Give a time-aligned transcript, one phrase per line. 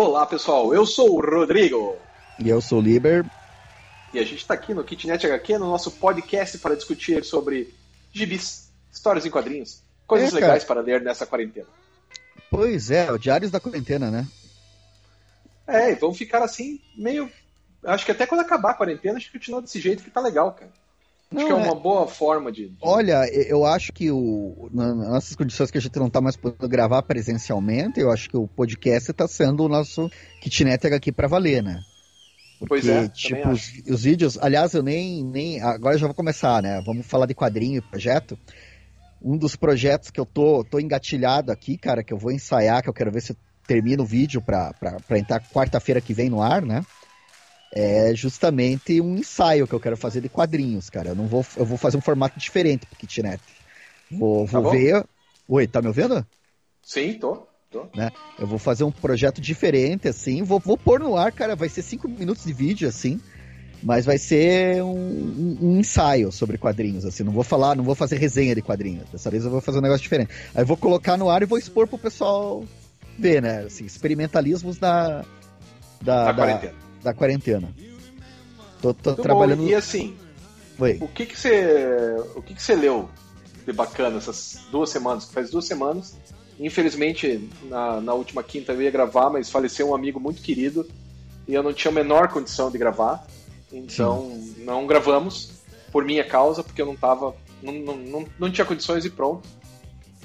[0.00, 1.96] Olá pessoal, eu sou o Rodrigo.
[2.38, 3.28] E eu sou o Liber.
[4.14, 7.74] E a gente está aqui no Kitnet HQ, no nosso podcast para discutir sobre
[8.12, 11.66] gibis, histórias em quadrinhos, coisas é, legais para ler nessa quarentena.
[12.48, 14.24] Pois é, o Diários da Quarentena, né?
[15.66, 17.28] É, e vão ficar assim, meio.
[17.82, 20.52] Acho que até quando acabar a quarentena, acho que continua desse jeito que tá legal,
[20.52, 20.70] cara.
[21.30, 21.80] Acho não, que é uma é...
[21.80, 25.98] boa forma de, de, Olha, eu acho que o, nas nossas condições que a gente
[25.98, 30.10] não está mais podendo gravar presencialmente, eu acho que o podcast está sendo o nosso
[30.40, 31.82] kitnet aqui para valer, né?
[32.58, 35.62] Porque, pois é, tipo, os, os, vídeos, aliás, eu nem, nem.
[35.62, 36.82] Agora eu já vou começar, né?
[36.84, 38.36] Vamos falar de quadrinho e projeto.
[39.22, 42.88] Um dos projetos que eu tô, tô engatilhado aqui, cara, que eu vou ensaiar, que
[42.88, 44.74] eu quero ver se eu termino o vídeo para
[45.10, 46.82] entrar quarta-feira que vem no ar, né?
[47.72, 51.10] É justamente um ensaio que eu quero fazer de quadrinhos, cara.
[51.10, 53.42] Eu não vou, eu vou fazer um formato diferente pro Kitnet.
[54.10, 55.04] Vou, tá vou ver.
[55.46, 56.26] Oi, tá me ouvindo?
[56.82, 57.46] Sim, tô.
[57.70, 57.86] tô.
[57.94, 58.10] Né?
[58.38, 60.42] Eu vou fazer um projeto diferente, assim.
[60.42, 61.54] Vou, vou pôr no ar, cara.
[61.54, 63.20] Vai ser cinco minutos de vídeo, assim.
[63.82, 67.22] Mas vai ser um, um, um, ensaio sobre quadrinhos, assim.
[67.22, 69.08] Não vou falar, não vou fazer resenha de quadrinhos.
[69.10, 70.32] Dessa vez eu vou fazer um negócio diferente.
[70.54, 72.64] Aí eu vou colocar no ar e vou expor pro pessoal
[73.18, 73.60] ver, né?
[73.66, 75.24] Assim, experimentalismos da.
[76.00, 77.72] Da, da, da quarentena da quarentena.
[78.80, 79.62] Tô, tô trabalhando.
[79.62, 79.68] Bom.
[79.68, 80.16] E assim,
[80.78, 80.98] Oi.
[81.00, 83.08] o que que você, o que que você leu
[83.66, 85.30] de bacana essas duas semanas?
[85.30, 86.16] Faz duas semanas.
[86.60, 90.88] Infelizmente, na, na última quinta eu ia gravar, mas faleceu um amigo muito querido
[91.46, 93.26] e eu não tinha a menor condição de gravar.
[93.72, 94.64] Então, Sim.
[94.64, 95.50] não gravamos
[95.92, 97.34] por minha causa, porque eu não tava.
[97.62, 99.48] Não, não, não, não tinha condições e pronto.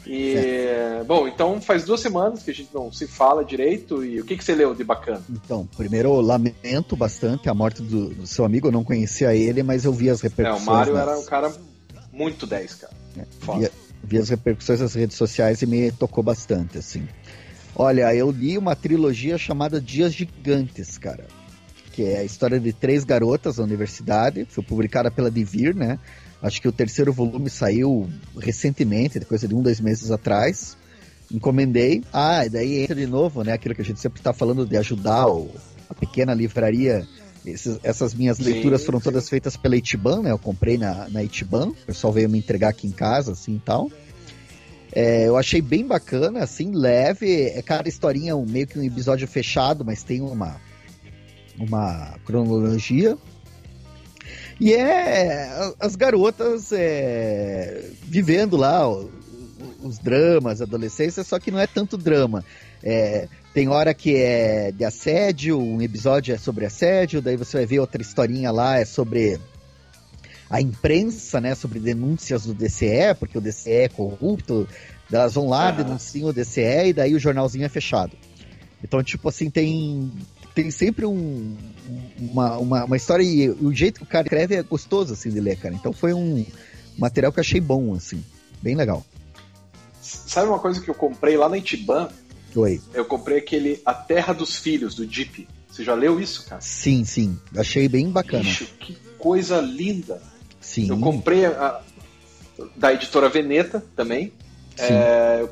[0.05, 4.03] E, bom, então faz duas semanas que a gente não se fala direito.
[4.03, 5.21] E o que, que você leu de bacana?
[5.29, 8.67] Então, primeiro eu lamento bastante a morte do, do seu amigo.
[8.67, 10.67] Eu não conhecia ele, mas eu vi as repercussões.
[10.67, 11.07] É, o Mário nas...
[11.07, 11.53] era um cara
[12.11, 12.93] muito 10, cara.
[13.17, 13.25] É,
[13.59, 13.69] vi,
[14.03, 17.07] vi as repercussões nas redes sociais e me tocou bastante, assim.
[17.75, 21.25] Olha, eu li uma trilogia chamada Dias Gigantes, cara.
[21.91, 24.45] Que é a história de três garotas da universidade.
[24.49, 25.99] Foi publicada pela Devir, né?
[26.43, 30.75] Acho que o terceiro volume saiu recentemente, coisa de um, dois meses atrás.
[31.31, 32.03] Encomendei.
[32.11, 33.53] Ah, e daí entra de novo, né?
[33.53, 35.49] Aquilo que a gente sempre está falando de ajudar o,
[35.89, 37.07] a pequena livraria.
[37.45, 39.05] Esses, essas minhas sim, leituras foram sim.
[39.05, 40.31] todas feitas pela Itiban, né?
[40.31, 41.69] Eu comprei na, na Itiban.
[41.69, 43.89] O pessoal veio me entregar aqui em casa, assim e tal.
[44.91, 47.43] É, eu achei bem bacana, assim, leve.
[47.47, 50.57] É cada historinha um, meio que um episódio fechado, mas tem uma,
[51.57, 53.17] uma cronologia.
[54.63, 59.09] E é as garotas é, vivendo lá os,
[59.83, 62.45] os dramas, adolescência, só que não é tanto drama.
[62.81, 67.65] É, tem hora que é de assédio, um episódio é sobre assédio, daí você vai
[67.65, 69.37] ver outra historinha lá, é sobre
[70.49, 74.65] a imprensa, né, sobre denúncias do DCE, porque o DCE é corrupto,
[75.11, 78.15] elas vão lá, denunciam o DCE e daí o jornalzinho é fechado.
[78.81, 80.09] Então, tipo assim, tem
[80.53, 81.57] tem sempre um,
[82.19, 85.39] uma, uma, uma, história e o jeito que o cara escreve é gostoso, assim, de
[85.39, 85.73] ler, cara.
[85.73, 86.45] Então foi um
[86.97, 88.23] material que eu achei bom, assim,
[88.61, 89.03] bem legal.
[90.01, 92.09] Sabe uma coisa que eu comprei lá na Itiban?
[92.55, 92.81] Oi.
[92.93, 95.47] Eu comprei aquele A Terra dos Filhos, do Jeep.
[95.69, 96.61] Você já leu isso, cara?
[96.61, 97.39] Sim, sim.
[97.55, 98.43] Achei bem bacana.
[98.79, 100.21] Que coisa linda.
[100.61, 100.89] Sim.
[100.89, 101.81] Eu comprei a,
[102.75, 104.31] da editora Veneta também.
[104.77, 105.47] É, eu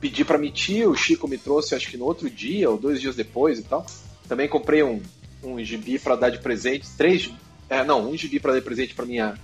[0.00, 3.14] pedi para tia, o Chico me trouxe acho que no outro dia ou dois dias
[3.14, 3.86] depois e tal.
[4.32, 4.98] Também comprei um,
[5.44, 7.30] um gibi para dar de presente, três,
[7.68, 9.38] é, não, um gibi para dar de presente para minha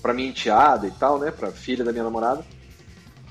[0.00, 2.46] para minha enteada e tal, né, para filha da minha namorada,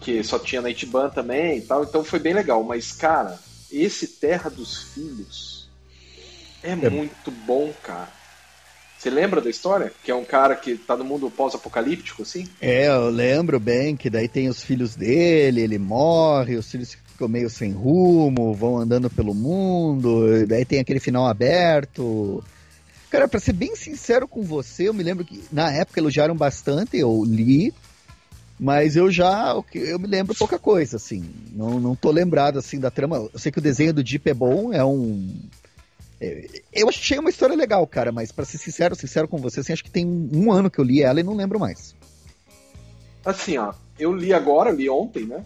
[0.02, 3.40] que só tinha na Itiban também e tal, então foi bem legal, mas cara,
[3.72, 5.70] esse Terra dos Filhos
[6.62, 6.76] é, é.
[6.76, 8.10] muito bom, cara.
[8.98, 9.94] Você lembra da história?
[10.04, 12.46] Que é um cara que tá no mundo pós-apocalíptico, assim?
[12.62, 17.28] É, eu lembro bem que daí tem os filhos dele, ele morre, os filhos ficam
[17.28, 22.44] meio sem rumo, vão andando pelo mundo, daí tem aquele final aberto.
[23.10, 26.98] Cara, pra ser bem sincero com você, eu me lembro que na época elogiaram bastante,
[26.98, 27.74] eu li,
[28.60, 31.24] mas eu já, eu me lembro pouca coisa, assim.
[31.54, 33.30] Não, não tô lembrado, assim, da trama.
[33.32, 35.36] Eu sei que o desenho do Deep é bom, é um...
[36.20, 39.74] É, eu achei uma história legal, cara, mas para ser sincero, sincero com você, assim,
[39.74, 41.96] acho que tem um ano que eu li ela e não lembro mais.
[43.24, 45.46] Assim, ó, eu li agora, li ontem, né?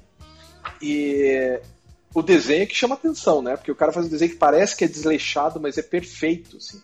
[0.82, 1.60] E
[2.14, 3.56] o desenho é que chama atenção, né?
[3.56, 6.82] Porque o cara faz um desenho que parece que é desleixado, mas é perfeito, assim.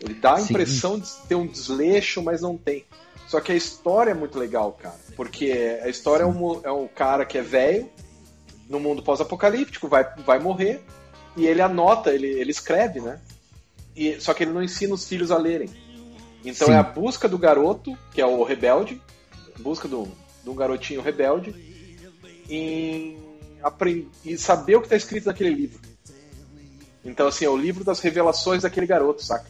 [0.00, 2.84] Ele dá a impressão de ter um desleixo, mas não tem.
[3.28, 4.94] Só que a história é muito legal, cara.
[5.16, 7.90] Porque a história é um, é um cara que é velho,
[8.68, 10.82] no mundo pós-apocalíptico, vai, vai morrer,
[11.36, 13.20] e ele anota, ele, ele escreve, né?
[13.94, 15.70] E, só que ele não ensina os filhos a lerem.
[16.44, 16.74] Então Sim.
[16.74, 19.00] é a busca do garoto, que é o rebelde,
[19.58, 20.08] busca do,
[20.42, 21.50] de um garotinho rebelde,
[22.48, 23.16] em
[23.62, 25.80] aprender, saber o que está escrito naquele livro.
[27.04, 29.46] Então, assim, é o livro das revelações daquele garoto, saca?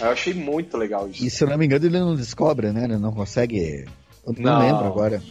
[0.00, 1.24] Eu achei muito legal isso.
[1.24, 2.84] E se eu não me engano, ele não descobre, né?
[2.84, 3.86] Ele não consegue.
[4.26, 4.58] Eu não, não.
[4.60, 5.22] lembro agora.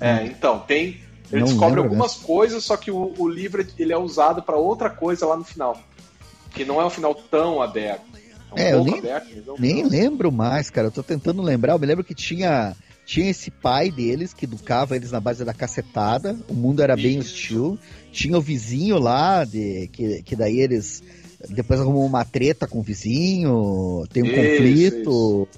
[0.00, 1.00] É, então, tem.
[1.30, 2.26] Ele não descobre algumas mesmo.
[2.26, 5.78] coisas, só que o, o, livro ele é usado para outra coisa lá no final.
[6.52, 8.06] Que não é um final tão aberto.
[8.56, 10.86] É, um é eu nem, aberto, nem lembro mais, cara.
[10.86, 11.74] Eu tô tentando lembrar.
[11.74, 12.74] Eu me lembro que tinha
[13.08, 17.18] tinha esse pai deles que educava eles na base da cacetada, o mundo era bem
[17.18, 17.78] hostil.
[18.12, 21.02] Tinha o vizinho lá, de, que, que daí eles
[21.48, 25.48] depois arrumam uma treta com o vizinho, tem um isso, conflito.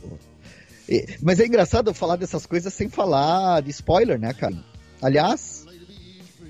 [0.88, 1.18] Isso.
[1.20, 4.54] Mas é engraçado falar dessas coisas sem falar de spoiler, né, cara?
[5.02, 5.66] Aliás.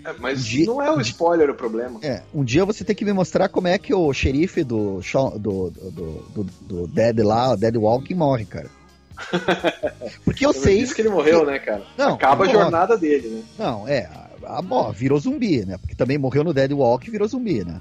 [0.05, 1.99] É, mas um dia, não é o spoiler o problema.
[2.03, 5.00] É, um dia você tem que me mostrar como é que o xerife do,
[5.38, 8.80] do, do, do, do Dead lá, o Dead Walking, morre, cara.
[10.25, 10.87] Porque eu, sei.
[10.87, 11.82] Que ele morreu, né, cara?
[11.96, 13.43] Não, Acaba a jornada dele, né?
[13.58, 14.08] Não, é.
[14.44, 15.78] A, a, virou zumbi, né?
[15.78, 17.81] Porque também morreu no Dead Walk e virou zumbi, né?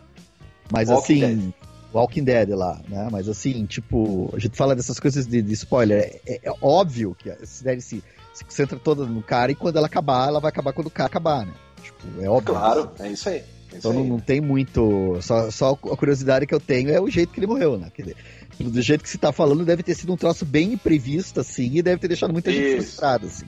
[0.71, 1.35] Mas Walking assim.
[1.35, 1.53] Dead.
[1.93, 3.07] Walking Dead lá, né?
[3.11, 6.21] Mas assim, tipo, a gente fala dessas coisas de, de spoiler.
[6.25, 8.03] É, é, óbvio que a série se,
[8.33, 11.07] se concentra toda no cara e quando ela acabar, ela vai acabar quando o cara
[11.07, 11.53] acabar, né?
[11.81, 12.53] Tipo, é óbvio.
[12.53, 13.43] Claro, é isso aí.
[13.71, 15.17] É então não, não, tem muito.
[15.21, 17.91] Só, só a curiosidade que eu tenho é o jeito que ele morreu, né?
[17.93, 18.17] Quer dizer,
[18.63, 21.81] do jeito que você tá falando, deve ter sido um troço bem imprevisto, assim, e
[21.81, 22.75] deve ter deixado muita gente isso.
[22.77, 23.45] frustrada, assim.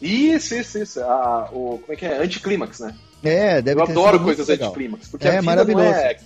[0.00, 1.00] Isso, isso, isso.
[1.00, 2.18] Ah, o, como é que é?
[2.22, 2.94] Anticlímax, né?
[3.22, 6.18] É, deve Eu adoro coisas anticlímax, porque é, a vida não é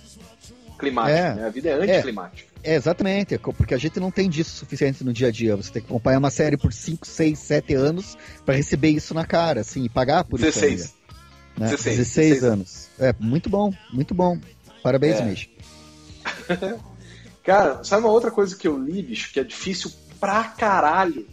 [0.77, 1.35] climática, é.
[1.35, 1.45] né?
[1.45, 1.75] A vida é, é.
[1.75, 2.49] anticlimática.
[2.61, 5.55] É, exatamente, porque a gente não tem disso suficiente no dia a dia.
[5.55, 9.25] Você tem que acompanhar uma série por 5, 6, 7 anos para receber isso na
[9.25, 10.81] cara, assim, e pagar por 16.
[10.81, 10.93] isso.
[11.57, 11.69] Né?
[11.69, 12.89] 16, 16, 16 anos.
[12.99, 14.37] É, muito bom, muito bom.
[14.83, 15.25] Parabéns, é.
[15.25, 15.49] Mish.
[17.43, 21.25] Cara, sabe uma outra coisa que eu li, bicho, que é difícil pra caralho?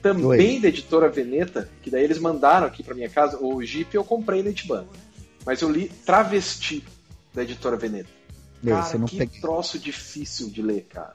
[0.00, 0.60] Também Oi.
[0.60, 3.38] da editora Veneta, que daí eles mandaram aqui pra minha casa.
[3.40, 4.86] O Jeep eu comprei na Itiban.
[5.44, 6.84] Mas eu li Travesti,
[7.34, 8.08] da editora Veneta.
[8.64, 9.40] Cara, que peguei.
[9.40, 11.14] troço difícil de ler, cara.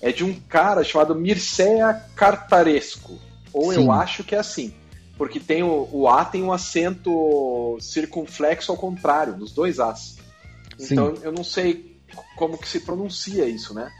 [0.00, 3.18] É de um cara chamado Mircea Cartaresco.
[3.52, 3.84] Ou Sim.
[3.84, 4.74] eu acho que é assim.
[5.16, 10.16] Porque tem o, o A tem um acento circunflexo ao contrário, nos dois As.
[10.78, 11.22] Então Sim.
[11.22, 11.93] eu não sei
[12.36, 13.92] como que se pronuncia isso, né?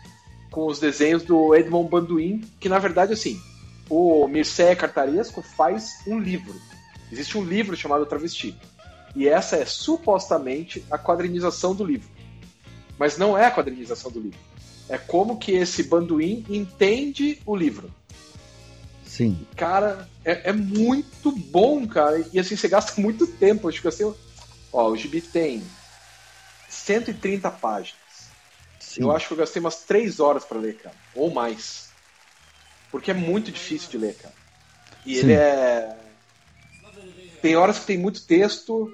[0.50, 3.40] Com os desenhos do Edmond Banduin, que na verdade, assim,
[3.88, 6.54] o Mircea Cartaresco faz um livro.
[7.10, 8.56] Existe um livro chamado Travesti.
[9.14, 12.08] E essa é supostamente a quadrinização do livro.
[12.98, 14.38] Mas não é a quadrinização do livro.
[14.88, 17.90] É como que esse Banduin entende o livro.
[19.06, 19.46] Sim.
[19.56, 22.24] Cara, é, é, muito bom, cara.
[22.32, 23.68] E assim, você gasta muito tempo.
[23.68, 24.12] Acho que assim,
[24.72, 25.62] ó, o gibi tem
[26.68, 28.03] 130 páginas.
[28.94, 29.02] Sim.
[29.02, 30.94] Eu acho que eu gastei umas 3 horas para ler, cara.
[31.16, 31.88] Ou mais.
[32.92, 34.34] Porque é muito difícil de ler, cara.
[35.04, 35.20] E Sim.
[35.20, 35.98] ele é.
[37.42, 38.90] Tem horas que tem muito texto,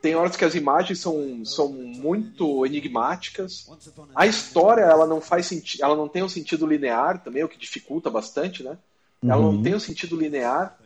[0.00, 3.70] tem horas que as imagens são, são muito enigmáticas.
[4.14, 7.58] A história, ela não faz sentido, ela não tem um sentido linear também, o que
[7.58, 8.78] dificulta bastante, né?
[9.22, 9.52] Ela uhum.
[9.52, 10.78] não tem um sentido linear.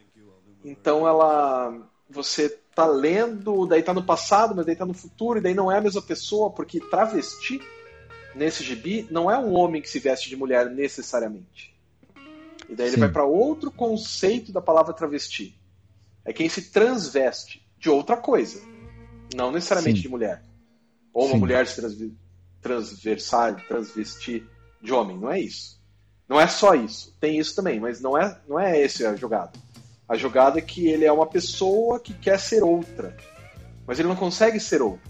[0.65, 5.43] Então ela você tá lendo, daí tá no passado, mas daí tá no futuro, e
[5.43, 7.61] daí não é a mesma pessoa, porque travesti
[8.39, 11.77] nesse gibi não é um homem que se veste de mulher necessariamente.
[12.69, 12.95] E daí Sim.
[12.95, 15.59] ele vai para outro conceito da palavra travesti.
[16.25, 18.61] É quem se transveste de outra coisa,
[19.35, 20.03] não necessariamente Sim.
[20.03, 20.43] de mulher.
[21.13, 21.41] Ou uma Sim.
[21.41, 22.17] mulher se transversar,
[22.61, 24.47] transversar, transvestir
[24.81, 25.79] de homem, não é isso.
[26.29, 27.17] Não é só isso.
[27.19, 29.53] Tem isso também, mas não é, não é esse a jogada.
[30.09, 33.17] A jogada é que ele é uma pessoa que quer ser outra,
[33.87, 35.08] mas ele não consegue ser outra.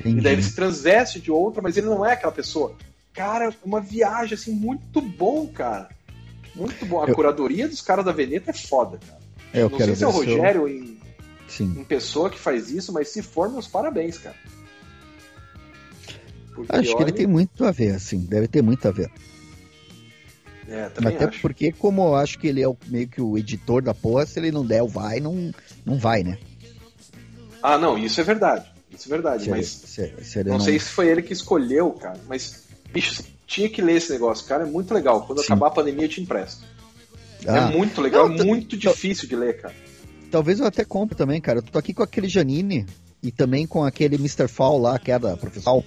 [0.00, 0.18] Entendi.
[0.18, 2.74] E daí ele se transveste de outra, mas ele não é aquela pessoa.
[3.12, 5.88] Cara, uma viagem assim muito bom, cara.
[6.54, 7.02] Muito bom.
[7.02, 7.14] A eu...
[7.14, 9.20] curadoria dos caras da Veneta é foda, cara.
[9.52, 10.98] Eu não sei se é o Rogério em,
[11.60, 14.36] em pessoa que faz isso, mas se for, meus parabéns, cara.
[16.54, 16.96] Porque, Acho olha...
[16.96, 18.20] que ele tem muito a ver, assim.
[18.20, 19.10] Deve ter muito a ver.
[20.68, 21.40] É, também Até acho.
[21.40, 24.38] porque, como eu acho que ele é o, meio que o editor da porra, se
[24.38, 25.52] ele não der o vai, não,
[25.84, 26.38] não vai, né?
[27.60, 28.69] Ah, não, isso é verdade.
[29.00, 29.82] Isso é verdade, mas.
[30.44, 34.12] Não, não, sei se foi ele que escolheu, cara, mas, bicho, tinha que ler esse
[34.12, 35.26] negócio, cara, é muito legal.
[35.26, 35.46] Quando Sim.
[35.46, 36.62] acabar a pandemia, eu te empresto.
[37.46, 37.70] É ah.
[37.72, 39.74] É muito legal, não, é muito difícil de ler, cara.
[40.30, 41.60] Talvez eu até compre também, cara.
[41.60, 42.84] Eu tô aqui com aquele Janine
[43.22, 44.46] e também com aquele Mr.
[44.46, 45.82] Fall lá, que é da Professor.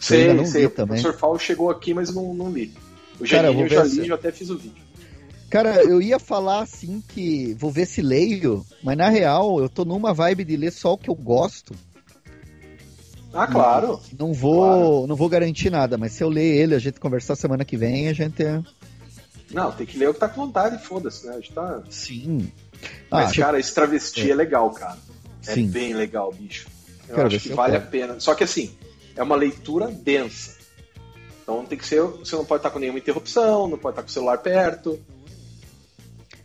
[0.00, 0.64] Sei, sei.
[0.64, 1.02] O também.
[1.02, 2.72] Professor Fall chegou aqui, mas não, não li.
[3.20, 4.88] O Cara, eu já li, já até fiz o vídeo.
[5.50, 9.82] Cara, eu ia falar assim que vou ver se leio, mas na real eu tô
[9.82, 11.74] numa vibe de ler só o que eu gosto.
[13.32, 14.00] Ah, claro.
[14.18, 15.06] Não, não vou, claro.
[15.06, 18.08] não vou garantir nada, mas se eu ler ele, a gente conversar semana que vem,
[18.08, 18.62] a gente é...
[19.52, 21.32] Não, tem que ler o que tá com vontade, foda-se, né?
[21.32, 21.82] A gente tá...
[21.88, 22.50] Sim.
[23.10, 24.32] Mas, ah, cara, esse travesti é.
[24.32, 24.34] é.
[24.34, 24.98] legal, cara.
[25.46, 25.68] É Sim.
[25.68, 26.68] bem legal, bicho.
[27.08, 28.20] Eu Quero acho que, vale a pena.
[28.20, 28.76] Só que assim,
[29.16, 30.56] é uma leitura densa.
[31.42, 34.08] Então tem que ser, você não pode estar com nenhuma interrupção, não pode estar com
[34.08, 35.00] o celular perto.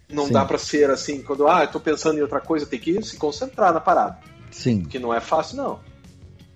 [0.09, 0.33] Não Sim.
[0.33, 3.17] dá para ser assim, quando ah, eu tô pensando em outra coisa, tem que se
[3.17, 4.17] concentrar na parada.
[4.51, 4.83] Sim.
[4.83, 5.79] Que não é fácil não.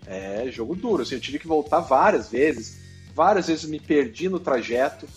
[0.07, 2.77] É jogo duro, assim, eu tive que voltar várias vezes.
[3.13, 5.07] Várias vezes me perdi no trajeto.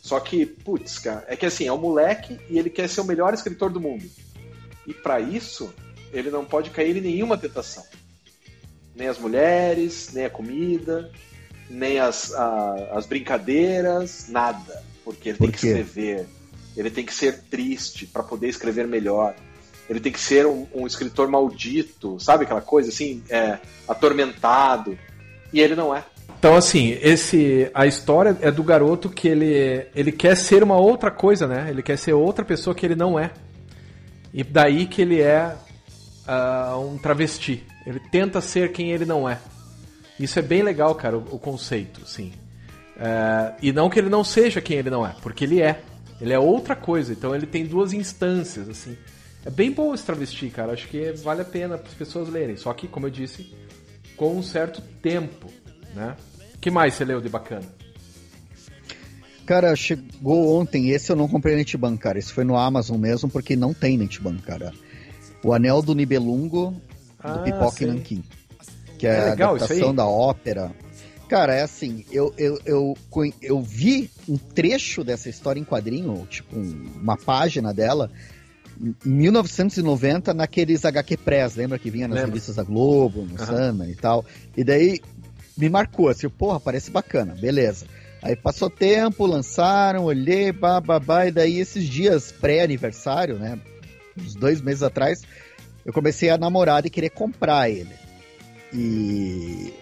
[0.00, 3.04] Só que, putz, cara, é que assim, é um moleque e ele quer ser o
[3.04, 4.08] melhor escritor do mundo.
[4.86, 5.72] E para isso,
[6.12, 7.84] ele não pode cair em nenhuma tentação.
[8.94, 11.10] Nem as mulheres, nem a comida,
[11.68, 14.82] nem as, a, as brincadeiras, nada.
[15.04, 16.26] Porque ele Por tem que escrever,
[16.76, 19.34] ele tem que ser triste para poder escrever melhor.
[19.88, 24.98] Ele tem que ser um, um, escritor maldito, sabe aquela coisa assim, é, atormentado.
[25.52, 26.04] E ele não é.
[26.38, 31.10] Então, assim, esse a história é do garoto que ele, ele quer ser uma outra
[31.10, 31.66] coisa, né?
[31.70, 33.30] Ele quer ser outra pessoa que ele não é.
[34.34, 35.56] E daí que ele é
[36.26, 37.64] uh, um travesti.
[37.86, 39.38] Ele tenta ser quem ele não é.
[40.18, 42.32] Isso é bem legal, cara, o, o conceito, sim.
[42.96, 45.80] Uh, e não que ele não seja quem ele não é, porque ele é.
[46.20, 47.12] Ele é outra coisa.
[47.12, 48.96] Então ele tem duas instâncias, assim.
[49.46, 50.72] É bem bom esse travesti, cara.
[50.72, 52.56] Acho que vale a pena para as pessoas lerem.
[52.56, 53.54] Só que, como eu disse,
[54.16, 55.48] com um certo tempo,
[55.94, 56.16] né?
[56.56, 57.64] O que mais você leu de bacana?
[59.46, 60.90] Cara, chegou ontem.
[60.90, 62.18] Esse eu não comprei na Nitiban, cara.
[62.18, 64.72] Esse foi no Amazon mesmo, porque não tem Nitiban, cara.
[65.44, 66.80] O Anel do Nibelungo, do
[67.20, 68.24] ah, Pipoca e Nankin.
[68.98, 70.72] Que é, é legal, a adaptação da ópera.
[71.28, 72.96] Cara, é assim, eu, eu, eu,
[73.40, 78.10] eu vi um trecho dessa história em quadrinho, tipo uma página dela,
[79.04, 82.30] 1990, naqueles HQ Press, lembra que vinha nas lembra.
[82.30, 83.46] revistas da Globo, no uhum.
[83.46, 84.24] Sandman e tal.
[84.56, 85.00] E daí
[85.56, 87.86] me marcou, assim, porra, parece bacana, beleza.
[88.22, 93.58] Aí passou tempo, lançaram, olhei, babá, e daí esses dias pré-aniversário, né?
[94.18, 95.22] Uns dois meses atrás,
[95.84, 97.94] eu comecei a namorar e querer comprar ele.
[98.72, 99.72] E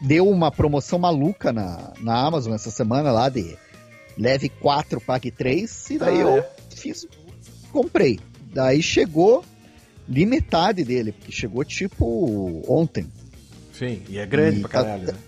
[0.00, 3.56] deu uma promoção maluca na, na Amazon essa semana lá de
[4.16, 6.50] leve 4, pague 3, e daí ah, eu é.
[6.74, 7.06] fiz,
[7.70, 8.18] comprei.
[8.52, 9.44] Daí chegou
[10.08, 13.06] li metade dele, porque chegou tipo ontem.
[13.72, 15.18] Sim, e é grande e pra tá caralho, né?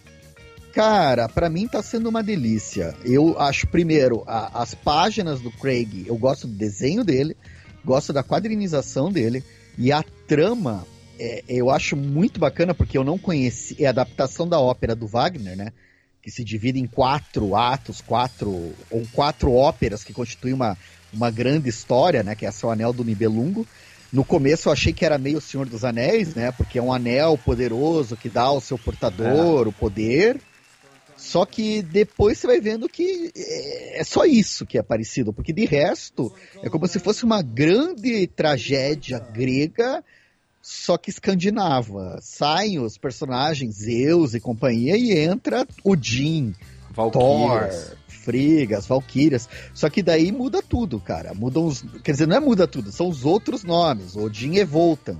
[0.73, 2.95] Cara, para mim tá sendo uma delícia.
[3.05, 7.37] Eu acho, primeiro, a, as páginas do Craig, eu gosto do desenho dele,
[7.85, 9.45] gosto da quadrinização dele,
[9.79, 10.85] e a trama
[11.19, 15.07] é, eu acho muito bacana, porque eu não conheci, é a adaptação da ópera do
[15.07, 15.73] Wagner, né?
[16.21, 18.51] Que se divide em quatro atos, quatro,
[18.91, 20.77] ou quatro óperas que constituem uma,
[21.15, 22.35] uma grande história, né?
[22.35, 23.67] Que é o Anel do Nibelungo.
[24.13, 26.53] No começo eu achei que era meio o Senhor dos Anéis, né?
[26.53, 29.69] Porque é um anel poderoso que dá ao seu portador é.
[29.69, 30.41] o poder.
[31.17, 35.53] Só que depois você vai vendo que é, é só isso que é parecido, porque
[35.53, 40.05] de resto é como se fosse uma grande tragédia grega,
[40.61, 42.19] só que escandinava.
[42.21, 46.55] Saem os personagens Zeus e companhia e entra Odin,
[46.95, 47.69] Thor,
[48.25, 49.49] Frigas, Valkyrias.
[49.73, 51.35] Só que daí muda tudo, cara.
[51.35, 54.17] Mudam os, quer dizer, não é muda tudo, são os outros nomes.
[54.17, 55.19] Odin é Voltan,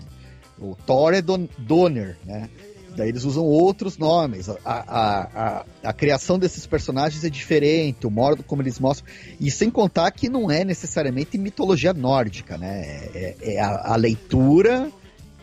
[0.59, 2.49] o Thor é Don, Donner, né?
[2.97, 4.49] Daí eles usam outros nomes.
[4.49, 5.21] A, a,
[5.59, 9.13] a, a, criação desses personagens é diferente, o modo como eles mostram.
[9.41, 12.83] E sem contar que não é necessariamente mitologia nórdica, né?
[13.15, 14.91] É, é a, a, leitura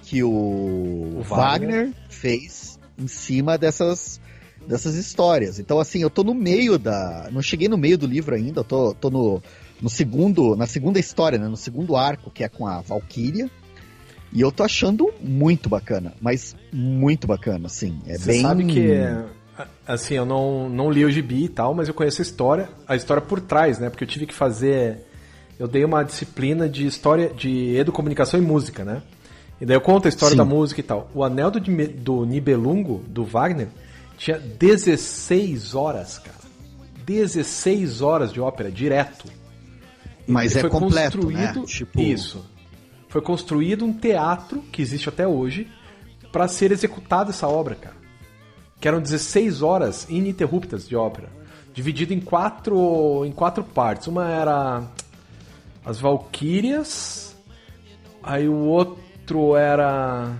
[0.04, 1.88] que o, o Wagner.
[1.88, 4.20] Wagner fez em cima dessas,
[4.68, 5.60] dessas histórias.
[5.60, 7.30] Então, assim, eu tô no meio da.
[7.32, 9.42] Não cheguei no meio do livro ainda, eu tô, tô no,
[9.82, 10.56] no segundo.
[10.56, 11.48] Na segunda história, né?
[11.48, 13.50] No segundo arco, que é com a Valkyria.
[14.34, 18.00] E eu tô achando muito bacana, mas muito bacana, assim.
[18.08, 18.42] É Você bem.
[18.42, 18.90] sabe que.
[19.86, 22.96] Assim, eu não, não li o gibi e tal, mas eu conheço a história, a
[22.96, 23.90] história por trás, né?
[23.90, 25.06] Porque eu tive que fazer.
[25.60, 29.04] Eu dei uma disciplina de história de educomunicação e música, né?
[29.60, 30.38] E daí eu conto a história Sim.
[30.38, 31.12] da música e tal.
[31.14, 33.68] O Anel do, do Nibelungo, do Wagner,
[34.22, 36.38] tinha 16 horas, cara.
[37.08, 39.26] 16 horas de ópera, direto.
[40.28, 41.52] Mas é completo, né?
[41.66, 42.00] Tipo...
[42.00, 42.46] Isso
[43.10, 45.68] foi construído um teatro, que existe até hoje,
[46.32, 47.96] para ser executada essa obra, cara.
[48.80, 51.30] Que eram 16 horas ininterruptas de ópera,
[51.74, 54.06] dividido em quatro, em quatro partes.
[54.06, 54.84] Uma era
[55.84, 57.36] as Valquírias,
[58.22, 60.32] aí o outro era.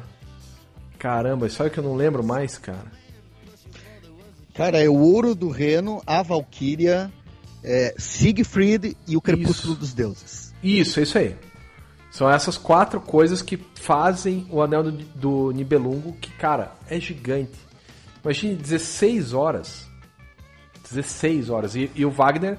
[1.00, 3.01] Caramba, só que eu não lembro mais, cara.
[4.54, 7.12] Cara, é o Ouro do Reno, a Valquíria,
[7.64, 9.80] é, Siegfried e o Crepúsculo isso.
[9.80, 10.54] dos Deuses.
[10.64, 11.36] Isso, é isso aí.
[12.12, 17.58] São essas quatro coisas que fazem o Anel do, do Nibelungo, que, cara, é gigante.
[18.24, 19.88] Imagine 16 horas.
[20.90, 21.76] 16 horas.
[21.76, 22.58] E, e o Wagner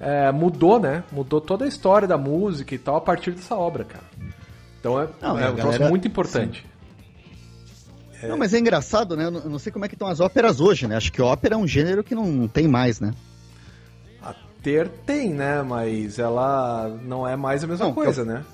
[0.00, 1.04] é, mudou, né?
[1.12, 4.04] Mudou toda a história da música e tal a partir dessa obra, cara.
[4.80, 5.56] Então é, Não, é um galera...
[5.56, 6.66] troço muito importante.
[8.28, 9.24] Não, mas é engraçado, né?
[9.26, 10.96] Eu não, eu sei como é que estão as óperas hoje, né?
[10.96, 13.12] Acho que ópera é um gênero que não, não tem mais, né?
[14.22, 15.62] A ter tem, né?
[15.62, 18.44] Mas ela não é mais a mesma Não, coisa, né?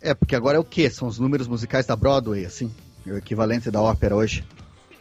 [0.00, 0.88] É, porque agora é o quê?
[0.88, 2.70] São os números musicais da Broadway, assim?
[3.06, 4.44] O equivalente da ópera hoje.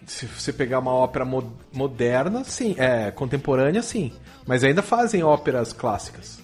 [0.06, 2.74] Se você pegar uma ópera mo- moderna, sim.
[2.78, 4.12] É, contemporânea, sim.
[4.46, 6.40] Mas ainda fazem óperas clássicas.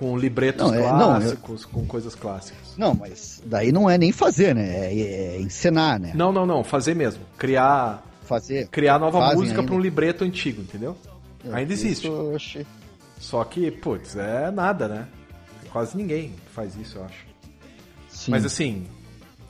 [0.00, 2.74] Com libretos Não, é- não, eu- clássicos, com coisas clássicas.
[2.76, 4.86] Não, mas daí não é nem fazer, né?
[4.86, 4.94] É,
[5.36, 6.12] é encenar, né?
[6.14, 6.64] Não, não, não.
[6.64, 7.22] Fazer mesmo.
[7.36, 8.66] Criar, Fazer.
[8.68, 10.96] criar nova música para um libreto antigo, entendeu?
[11.52, 12.06] Ainda existe.
[12.06, 12.66] Eu achei-
[13.18, 15.06] Só que, putz, é nada, né?
[15.70, 17.26] Quase ninguém faz isso, eu acho.
[18.08, 18.30] Sim.
[18.30, 18.86] Mas assim,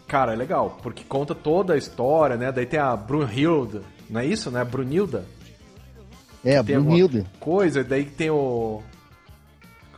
[0.09, 2.51] cara, é legal, porque conta toda a história, né?
[2.51, 3.81] Daí tem a Brunhilde,
[4.11, 4.65] não é isso, né?
[4.65, 5.25] Brunilda.
[6.45, 7.25] é, a Brunhilde.
[7.39, 8.83] coisa, daí tem o.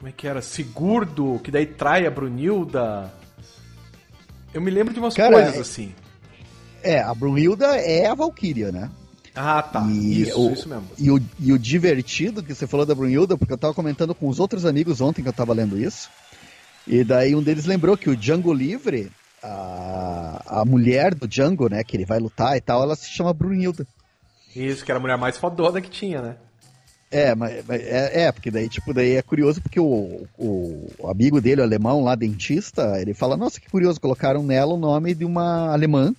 [0.02, 0.42] Como é que era?
[0.42, 3.14] Sigurdo, que daí trai a Brunilda.
[4.52, 5.94] Eu me lembro de umas Cara, coisas é- assim.
[6.82, 8.90] É, a Brunhilda é a Valkyria, né?
[9.32, 9.86] Ah, tá.
[9.88, 10.88] E isso, o- isso mesmo.
[10.98, 14.26] E o, e o divertido que você falou da Brunhilda, porque eu tava comentando com
[14.28, 16.10] os outros amigos ontem que eu tava lendo isso.
[16.84, 19.08] E daí um deles lembrou que o Django Livre,
[19.40, 23.32] a, a mulher do Django, né, que ele vai lutar e tal, ela se chama
[23.32, 23.86] Brunhilda.
[24.56, 26.36] Isso, que era a mulher mais fodona que tinha, né?
[27.12, 31.60] É, mas, é, é, porque daí, tipo, daí é curioso porque o, o, amigo dele,
[31.60, 35.70] o alemão lá, dentista, ele fala, nossa, que curioso, colocaram nela o nome de uma
[35.70, 36.14] alemã,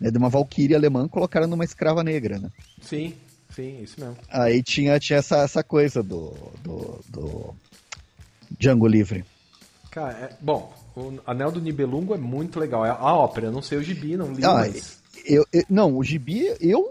[0.00, 2.48] né, de uma valquíria alemã, colocaram numa escrava negra, né?
[2.82, 3.14] Sim,
[3.54, 4.16] sim, isso mesmo.
[4.28, 6.32] Aí tinha, tinha essa, essa coisa do,
[6.64, 7.54] do, do
[8.58, 9.24] Django Livre.
[9.92, 12.84] Cara, é- bom, o Anel do Nibelungo é muito legal.
[12.84, 15.00] É a ópera, eu não sei o gibi, não li, Ah, mas.
[15.24, 16.90] Eu, eu- não, o Gibi eu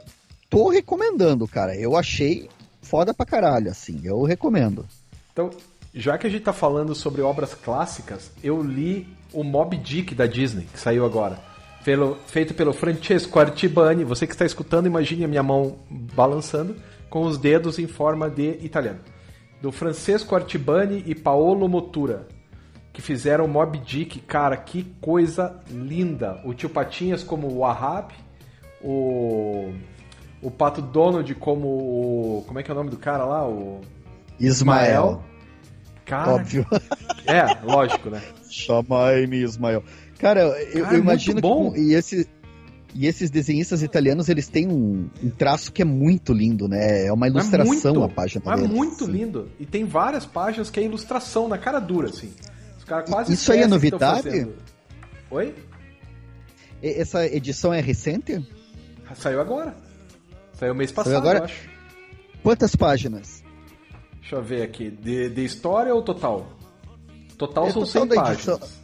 [0.50, 1.76] tô recomendando, cara.
[1.76, 2.48] Eu achei
[2.82, 4.02] foda pra caralho, assim.
[4.04, 4.86] Eu recomendo.
[5.32, 5.50] Então,
[5.94, 10.26] já que a gente tá falando sobre obras clássicas, eu li o Mob Dick da
[10.26, 11.40] Disney, que saiu agora.
[11.84, 14.04] Pelo- feito pelo Francesco Artibani.
[14.04, 16.76] Você que está escutando, imagine a minha mão balançando
[17.10, 19.00] com os dedos em forma de italiano.
[19.62, 22.28] Do Francesco Artibani e Paolo Motura,
[22.94, 24.20] que fizeram Mob Dick.
[24.22, 26.40] Cara, que coisa linda.
[26.46, 28.14] O tio Patinhas como o Wahab,
[28.84, 29.74] o,
[30.42, 32.44] o Pato Donald como o...
[32.48, 33.48] Como é que é o nome do cara lá?
[33.48, 33.82] O...
[34.40, 35.24] Ismael.
[36.06, 36.66] Cara, Óbvio.
[37.26, 38.22] é, lógico, né?
[38.50, 39.84] Chama-me Ismael.
[40.20, 41.72] Cara, eu, Cara, eu imagino muito bom.
[41.72, 41.80] que.
[41.80, 42.28] E, esse,
[42.94, 47.06] e esses desenhistas italianos, eles têm um, um traço que é muito lindo, né?
[47.06, 48.70] É uma ilustração muito, a página deles.
[48.70, 49.12] muito assim.
[49.12, 49.50] lindo.
[49.60, 52.34] E tem várias páginas que é ilustração na cara dura, assim.
[52.78, 54.48] Os caras quase Isso aí é novidade?
[55.30, 55.56] Oi?
[56.84, 58.46] Essa edição é recente?
[59.16, 59.76] Saiu agora.
[60.62, 61.44] Saiu mês passado, agora?
[61.46, 61.68] acho.
[62.44, 63.44] Quantas páginas?
[64.20, 64.92] Deixa eu ver aqui.
[64.92, 66.46] De, de história ou total?
[67.36, 68.82] Total É são total 100 da edição, páginas.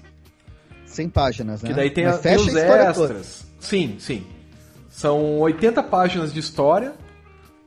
[0.87, 1.69] 100 páginas, né?
[1.69, 3.13] Que daí tem, a- tem os história toda.
[3.13, 3.47] extras.
[3.59, 4.25] Sim, sim.
[4.89, 6.95] São 80 páginas de história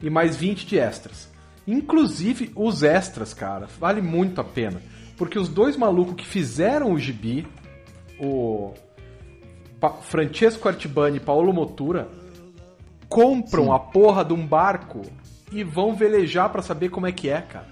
[0.02, 1.28] e mais 20 de extras.
[1.64, 4.82] Inclusive, os extras, cara, vale muito a pena.
[5.16, 7.46] Porque os dois malucos que fizeram o gibi,
[8.18, 8.74] o
[9.78, 12.08] Pa- Francesco Artibani e Paulo Motura,
[13.10, 13.72] compram Sim.
[13.72, 15.02] a porra de um barco
[15.50, 17.68] e vão velejar pra saber como é que é, cara.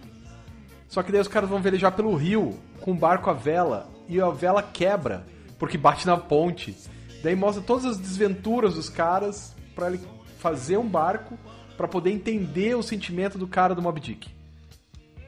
[0.89, 4.21] Só que daí os caras vão velejar pelo rio com o barco à vela e
[4.21, 5.25] a vela quebra
[5.59, 6.77] porque bate na ponte.
[7.23, 10.01] Daí mostra todas as desventuras dos caras pra ele
[10.39, 11.39] fazer um barco
[11.77, 14.29] pra poder entender o sentimento do cara do Mob Dick.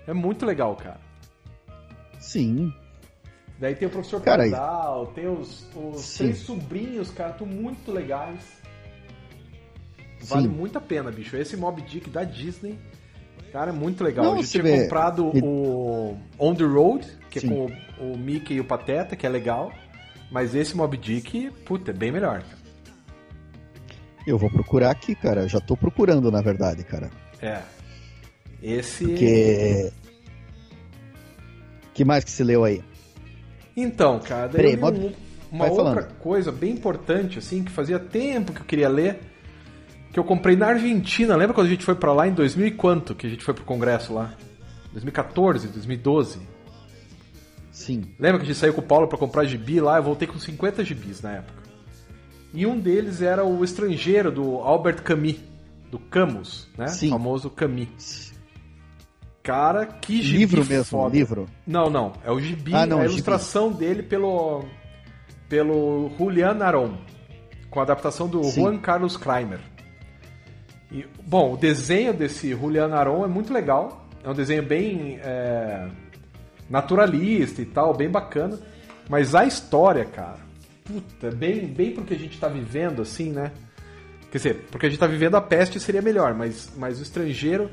[0.06, 1.00] É muito legal, cara.
[2.18, 2.72] Sim.
[3.58, 8.59] Daí tem o professor Cara, Pardal, tem os, os três sobrinhos, cara, estão muito legais.
[10.22, 10.54] Vale Sim.
[10.54, 11.36] muito a pena, bicho.
[11.36, 12.78] Esse Mob Dick da Disney,
[13.52, 14.24] cara, é muito legal.
[14.24, 17.48] Não, Eu já tinha vê- comprado o On the Road, que é Sim.
[17.48, 17.66] com
[18.04, 19.72] o, o Mickey e o Pateta, que é legal.
[20.30, 22.42] Mas esse Mob Dick, puta, é bem melhor.
[22.42, 22.60] cara.
[24.26, 25.48] Eu vou procurar aqui, cara.
[25.48, 27.10] Já tô procurando, na verdade, cara.
[27.42, 27.62] É.
[28.62, 29.04] Esse.
[29.06, 29.90] Porque.
[31.94, 32.82] que mais que se leu aí?
[33.76, 35.12] Então, cara, daí Peraí, eu li Mob- um-
[35.56, 36.14] uma vai outra falando.
[36.18, 39.20] coisa bem importante, assim, que fazia tempo que eu queria ler,
[40.12, 41.36] que eu comprei na Argentina.
[41.36, 43.54] Lembra quando a gente foi pra lá em 2000 e quanto que a gente foi
[43.54, 44.32] pro congresso lá?
[44.92, 46.40] 2014, 2012?
[47.70, 48.14] Sim.
[48.18, 49.96] Lembra que a gente saiu com o Paulo pra comprar gibi lá?
[49.98, 51.60] Eu voltei com 50 gibis na época.
[52.52, 55.36] E um deles era o Estrangeiro, do Albert Camus,
[55.90, 56.88] do Camus, né?
[56.88, 57.06] Sim.
[57.08, 58.32] O famoso Camus.
[59.42, 61.16] Cara, que gibi livro mesmo, foda.
[61.16, 61.46] livro.
[61.66, 62.12] Não, não.
[62.24, 63.14] É o gibi, Ah, não, a o gibi.
[63.14, 64.64] ilustração dele pelo,
[65.48, 66.94] pelo Julian Aron,
[67.70, 68.60] com a adaptação do Sim.
[68.62, 69.60] Juan Carlos Kramer.
[70.90, 74.06] E, bom, o desenho desse Julian Aron é muito legal.
[74.22, 75.88] É um desenho bem é,
[76.68, 78.58] naturalista e tal, bem bacana.
[79.08, 80.38] Mas a história, cara,
[80.84, 83.52] puta, bem, bem pro que a gente tá vivendo, assim, né?
[84.30, 87.70] Quer dizer, porque a gente tá vivendo a peste seria melhor, mas, mas o estrangeiro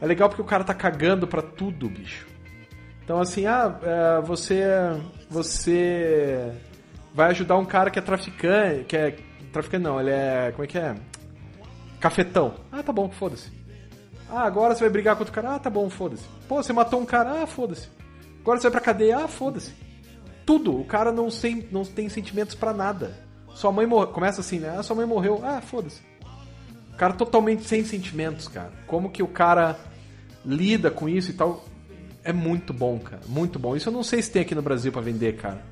[0.00, 2.26] é legal porque o cara tá cagando pra tudo, bicho.
[3.04, 4.62] Então assim, ah, é, você.
[5.30, 6.52] Você
[7.14, 8.84] vai ajudar um cara que é traficante.
[8.84, 9.16] Que é.
[9.52, 10.52] Traficante não, ele é.
[10.52, 10.94] Como é que é?
[12.00, 12.54] Cafetão.
[12.70, 13.50] Ah, tá bom, foda-se.
[14.30, 15.54] Ah, agora você vai brigar com outro cara.
[15.54, 16.24] Ah, tá bom, foda-se.
[16.46, 17.42] Pô, você matou um cara.
[17.42, 17.88] Ah, foda-se.
[18.40, 19.18] Agora você vai pra cadeia.
[19.24, 19.72] Ah, foda-se.
[20.44, 20.78] Tudo.
[20.78, 23.16] O cara não, sem, não tem sentimentos para nada.
[23.54, 24.08] Sua mãe morreu.
[24.08, 24.74] Começa assim, né?
[24.78, 25.40] Ah, sua mãe morreu.
[25.42, 26.00] Ah, foda-se.
[26.92, 28.72] O cara totalmente sem sentimentos, cara.
[28.86, 29.78] Como que o cara
[30.44, 31.64] lida com isso e tal.
[32.22, 33.22] É muito bom, cara.
[33.26, 33.74] Muito bom.
[33.74, 35.64] Isso eu não sei se tem aqui no Brasil para vender, cara.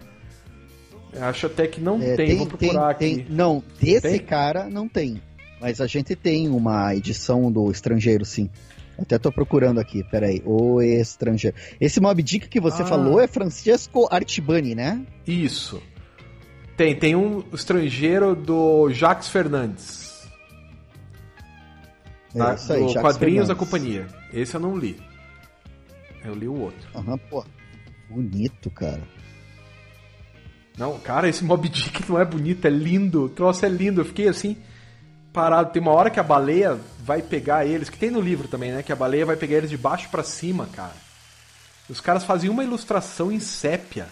[1.12, 3.24] Eu acho até que não é, tem, tem, Vou procurar tem, aqui.
[3.24, 4.18] Tem, não, desse tem?
[4.18, 5.20] cara não tem.
[5.60, 8.50] Mas a gente tem uma edição do estrangeiro, sim.
[8.98, 10.42] Até tô procurando aqui, peraí.
[10.44, 11.56] O estrangeiro.
[11.80, 12.86] Esse Mob Dick que você ah.
[12.86, 15.04] falou é Francesco Artibani, né?
[15.26, 15.82] Isso.
[16.76, 20.26] Tem, tem um estrangeiro do Jacques Fernandes.
[22.34, 22.54] É tá?
[22.54, 23.48] isso aí, do Jacques Quadrinhos Fernandes.
[23.48, 24.06] da Companhia.
[24.32, 24.98] Esse eu não li.
[26.24, 26.88] Eu li o outro.
[26.94, 27.44] Aham, pô.
[28.10, 29.02] Bonito, cara.
[30.78, 33.24] Não, cara, esse Mob Dick não é bonito, é lindo.
[33.24, 34.00] O troço é lindo.
[34.02, 34.56] Eu fiquei assim
[35.36, 35.70] parado.
[35.70, 38.82] Tem uma hora que a baleia vai pegar eles, que tem no livro também, né?
[38.82, 40.96] Que a baleia vai pegar eles de baixo para cima, cara.
[41.90, 44.08] Os caras faziam uma ilustração em sépia.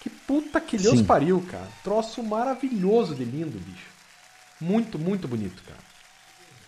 [0.00, 1.04] Que puta que Deus Sim.
[1.04, 1.66] pariu, cara.
[1.82, 3.88] Troço maravilhoso de lindo, bicho.
[4.60, 5.80] Muito, muito bonito, cara.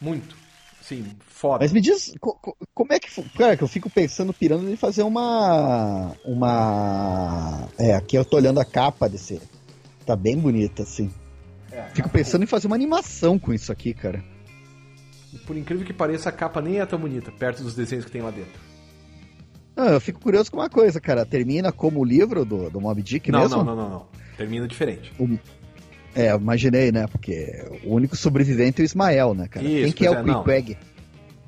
[0.00, 0.34] Muito.
[0.80, 1.58] Sim, foda.
[1.60, 2.14] Mas me diz,
[2.72, 3.08] como é que.
[3.36, 6.12] Cara, que eu fico pensando, pirando de fazer uma.
[6.24, 7.68] Uma.
[7.78, 9.40] É, aqui eu tô olhando a capa desse.
[10.06, 11.12] Tá bem bonita, assim.
[11.76, 14.24] É, Fico pensando em fazer uma animação com isso aqui, cara.
[15.46, 18.22] Por incrível que pareça, a capa nem é tão bonita, perto dos desenhos que tem
[18.22, 18.58] lá dentro.
[19.76, 21.26] Ah, eu fico curioso com uma coisa, cara.
[21.26, 23.58] Termina como o livro do, do Mob Dick não, mesmo?
[23.58, 24.06] Não, não, não, não.
[24.38, 25.12] Termina diferente.
[25.18, 25.38] O...
[26.14, 27.06] É, imaginei, né?
[27.08, 29.66] Porque o único sobrevivente é o Ismael, né, cara?
[29.66, 30.78] Isso, Quem que é, é o Queequeg?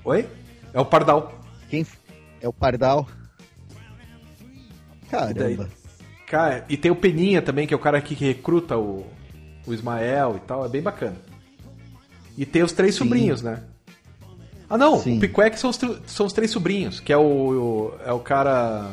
[0.04, 0.28] Oi?
[0.74, 1.40] É o Pardal.
[1.70, 1.86] Quem
[2.42, 3.08] é o Pardal?
[5.10, 5.70] Caramba.
[5.70, 9.06] E, cara, e tem o Peninha também, que é o cara que recruta o,
[9.70, 11.16] o Ismael e tal, é bem bacana.
[12.36, 13.04] E tem os três Sim.
[13.04, 13.62] sobrinhos, né?
[14.70, 15.16] Ah, não, Sim.
[15.16, 18.90] o Piquec são os, são os três sobrinhos, que é o, o, é o cara.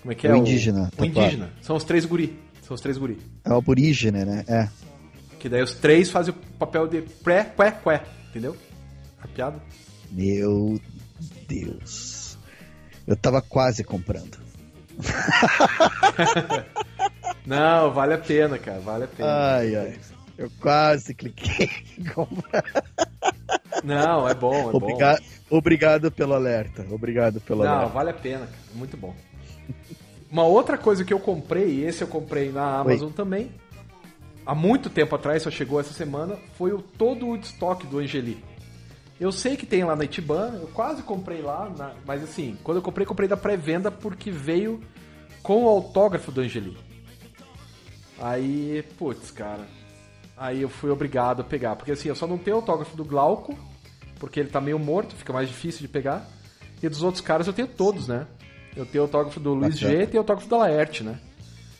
[0.00, 0.32] Como é que é?
[0.32, 0.90] O indígena.
[0.96, 1.46] O, o indígena.
[1.46, 1.52] Claro.
[1.62, 2.38] São os três guri.
[2.62, 3.18] São os três guri.
[3.44, 4.44] É o aborígene, né?
[4.46, 4.68] É.
[5.38, 8.02] Que daí os três fazem o papel de pré, qué, qué.
[8.30, 8.56] Entendeu?
[9.20, 9.60] A piada?
[10.10, 10.80] Meu
[11.48, 12.38] Deus.
[13.06, 14.38] Eu tava quase comprando.
[17.46, 19.28] Não, vale a pena, cara, vale a pena.
[19.28, 19.98] Ai, ai.
[20.36, 22.64] Eu quase cliquei em comprar.
[23.84, 25.56] Não, é bom, é obrigado, bom.
[25.58, 26.86] Obrigado pelo alerta.
[26.90, 27.92] Obrigado pelo Não, alerta.
[27.92, 28.58] vale a pena, cara.
[28.74, 29.14] Muito bom.
[30.30, 33.12] Uma outra coisa que eu comprei, e esse eu comprei na Amazon Oi.
[33.14, 33.52] também,
[34.44, 38.42] há muito tempo atrás, só chegou essa semana, foi o todo o estoque do Angeli.
[39.20, 41.70] Eu sei que tem lá na Itiban, eu quase comprei lá,
[42.04, 44.80] mas assim, quando eu comprei, comprei da pré-venda porque veio
[45.40, 46.76] com o autógrafo do Angeli.
[48.18, 49.66] Aí, putz, cara.
[50.36, 51.76] Aí eu fui obrigado a pegar.
[51.76, 53.56] Porque assim, eu só não tenho autógrafo do Glauco,
[54.18, 56.26] porque ele tá meio morto, fica mais difícil de pegar.
[56.82, 58.26] E dos outros caras eu tenho todos, né?
[58.76, 61.18] Eu tenho autógrafo do Luiz G e tenho autógrafo da Laerte, né?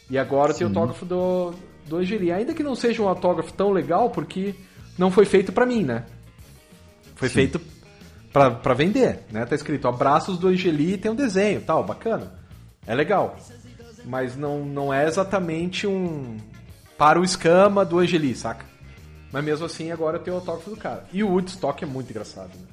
[0.08, 1.52] E agora eu tenho autógrafo do,
[1.86, 2.30] do Angeli.
[2.30, 4.54] Ainda que não seja um autógrafo tão legal, porque
[4.96, 6.04] não foi feito para mim, né?
[7.16, 7.34] Foi Sim.
[7.34, 7.60] feito
[8.32, 9.44] para vender, né?
[9.44, 12.34] Tá escrito abraços do Angeli e tem um desenho tal, bacana.
[12.86, 13.36] É legal
[14.04, 16.36] mas não, não é exatamente um
[16.96, 18.66] para o escama do Angeli, saca?
[19.32, 21.06] Mas mesmo assim, agora tenho o autógrafo do cara.
[21.12, 22.66] E o Woodstock é muito engraçado, né?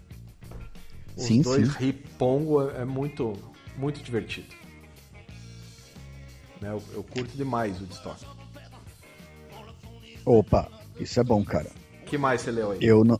[1.15, 1.77] Os sim, dois sim.
[1.79, 3.33] ripongo é muito,
[3.75, 4.47] muito divertido.
[6.61, 6.69] Né?
[6.69, 8.25] Eu, eu curto demais o Woodstock.
[10.23, 11.67] Opa, isso é bom, cara.
[12.05, 12.77] que mais você leu aí?
[12.81, 13.19] Eu não.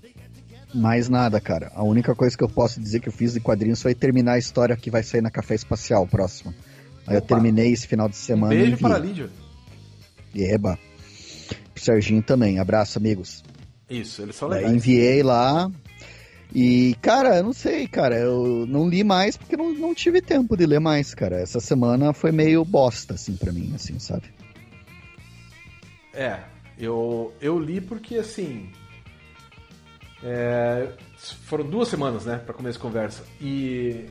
[0.73, 1.71] Mais nada, cara.
[1.75, 4.37] A única coisa que eu posso dizer que eu fiz de quadrinhos foi terminar a
[4.37, 6.53] história que vai sair na Café Espacial próxima.
[7.07, 8.53] Aí eu terminei esse final de semana.
[8.53, 9.29] Um beijo para a Lídia.
[10.35, 10.77] Eba.
[11.73, 12.59] Pro Serginho também.
[12.59, 13.43] Abraço, amigos.
[13.89, 14.69] Isso, eles são legais.
[14.69, 15.69] Aí enviei lá.
[16.53, 18.17] E, cara, eu não sei, cara.
[18.17, 21.37] Eu não li mais porque não, não tive tempo de ler mais, cara.
[21.37, 24.25] Essa semana foi meio bosta, assim, para mim, assim, sabe?
[26.13, 26.39] É,
[26.77, 28.69] eu, eu li porque, assim.
[30.23, 30.89] É,
[31.45, 33.23] foram duas semanas, né, para começar a conversa.
[33.39, 34.05] E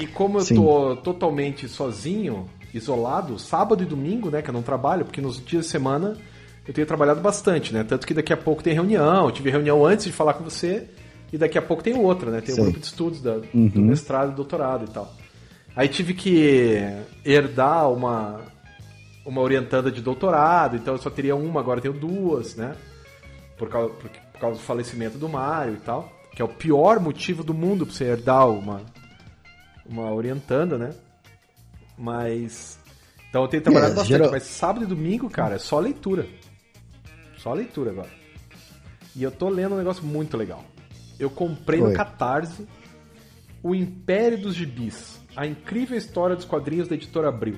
[0.00, 0.54] e como eu Sim.
[0.56, 5.66] tô totalmente sozinho, isolado, sábado e domingo, né, que eu não trabalho, porque nos dias
[5.66, 6.16] de semana
[6.66, 7.84] eu tenho trabalhado bastante, né?
[7.84, 10.86] Tanto que daqui a pouco tem reunião, eu tive reunião antes de falar com você,
[11.32, 12.40] e daqui a pouco tem outra, né?
[12.40, 13.68] Tem o um grupo de estudos da, uhum.
[13.68, 15.12] do mestrado e doutorado e tal.
[15.74, 16.76] Aí tive que
[17.24, 18.40] herdar uma,
[19.24, 22.74] uma orientanda de doutorado, então eu só teria uma, agora tenho duas, né?
[23.60, 26.98] por causa, por, por causa do falecimento do Mario e tal, que é o pior
[26.98, 28.80] motivo do mundo pra você herdar uma,
[29.90, 30.94] uma orientanda, né?
[31.98, 32.78] Mas.
[33.28, 36.26] Então eu tenho trabalhado É, bastante, geral- mas sábado e domingo, cara, é só leitura.
[37.38, 38.10] Só leitura agora.
[39.14, 40.64] E eu tô lendo um negócio muito legal.
[41.18, 41.94] Eu comprei no Oi.
[41.94, 42.66] Catarse
[43.62, 45.20] O Império dos Gibis.
[45.36, 47.56] A incrível história dos quadrinhos da editora Abril.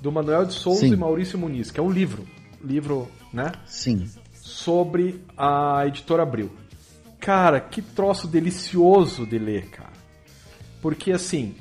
[0.00, 0.92] Do Manuel de Souza Sim.
[0.92, 2.24] e Maurício Muniz, que é um livro.
[2.62, 3.52] Livro, né?
[3.66, 4.08] Sim.
[4.32, 6.50] sobre a editora Abril.
[7.20, 9.92] Cara, que troço delicioso de ler, cara.
[10.80, 11.54] Porque assim,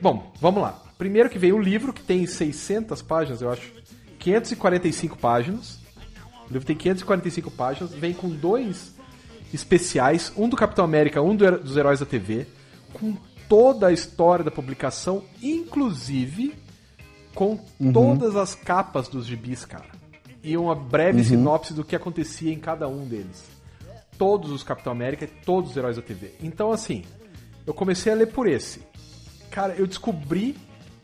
[0.00, 0.82] bom, vamos lá.
[0.98, 3.72] Primeiro que veio o livro que tem 600 páginas, eu acho,
[4.18, 5.78] 545 páginas.
[6.48, 8.94] O livro tem 545 páginas, vem com dois
[9.52, 12.46] especiais, um do Capitão América, um do dos Heróis da TV,
[12.92, 13.16] com
[13.48, 16.54] toda a história da publicação, inclusive
[17.34, 17.58] com
[17.92, 19.86] todas as capas dos gibis, cara.
[20.42, 23.44] E uma breve sinopse do que acontecia em cada um deles.
[24.18, 26.32] Todos os Capitão América e todos os heróis da TV.
[26.42, 27.04] Então, assim,
[27.66, 28.82] eu comecei a ler por esse.
[29.50, 30.56] Cara, eu descobri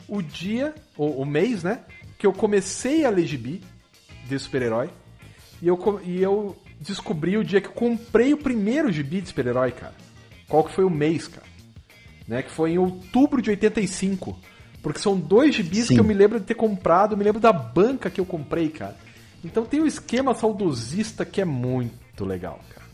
[0.09, 1.81] o dia, ou o mês, né?
[2.19, 3.63] Que eu comecei a ler gibi
[4.29, 4.91] de super-herói.
[5.61, 9.73] E eu, e eu descobri o dia que eu comprei o primeiro gibi de super-herói,
[9.73, 9.95] cara.
[10.49, 11.47] Qual que foi o mês, cara?
[12.29, 12.43] Né?
[12.43, 14.39] Que foi em outubro de 85.
[14.83, 15.95] Porque são dois gibis Sim.
[15.95, 18.69] que eu me lembro de ter comprado, eu me lembro da banca que eu comprei,
[18.69, 18.97] cara.
[19.45, 22.87] Então tem um esquema saudosista que é muito legal, cara.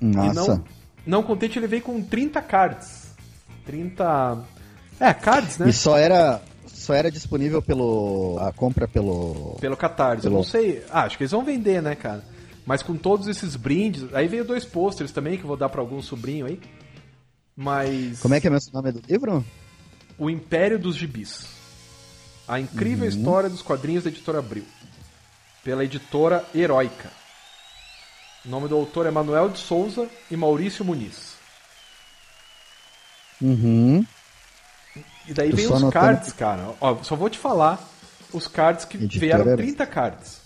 [0.00, 0.56] E Nossa.
[0.56, 0.64] não,
[1.08, 3.08] não contente, ele veio com 30 cards.
[3.64, 4.44] 30.
[5.00, 5.68] É, cards, né?
[5.68, 8.38] E só era, só era disponível pelo.
[8.40, 9.56] a compra pelo.
[9.60, 10.18] Pelo Catarse.
[10.26, 10.84] Eu Pelo- não sei.
[10.90, 12.24] Ah, acho que eles vão vender, né, cara?
[12.66, 14.12] Mas com todos esses brindes.
[14.14, 16.60] Aí veio dois pôsteres também que eu vou dar pra algum sobrinho aí.
[17.56, 18.20] Mas.
[18.20, 19.44] Como é que é o nome do livro?
[20.18, 21.46] O Império dos Gibis.
[22.46, 23.08] A incrível Uhum.
[23.10, 24.64] história dos quadrinhos da editora Abril.
[25.62, 27.10] Pela editora Heróica.
[28.48, 31.34] O nome do autor é Manuel de Souza e Maurício Muniz.
[33.42, 34.02] Uhum.
[35.26, 36.74] E daí Tô vem os cards, cara.
[36.80, 37.78] Ó, só vou te falar
[38.32, 39.62] os cards que Editora vieram Heróica.
[39.62, 40.40] 30 cards.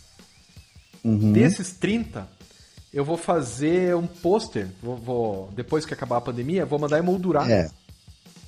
[1.04, 1.32] Uhum.
[1.32, 2.26] Desses 30,
[2.92, 4.68] eu vou fazer um pôster.
[4.82, 7.70] Vou, vou- depois que acabar a pandemia, vou mandar emoldurar É,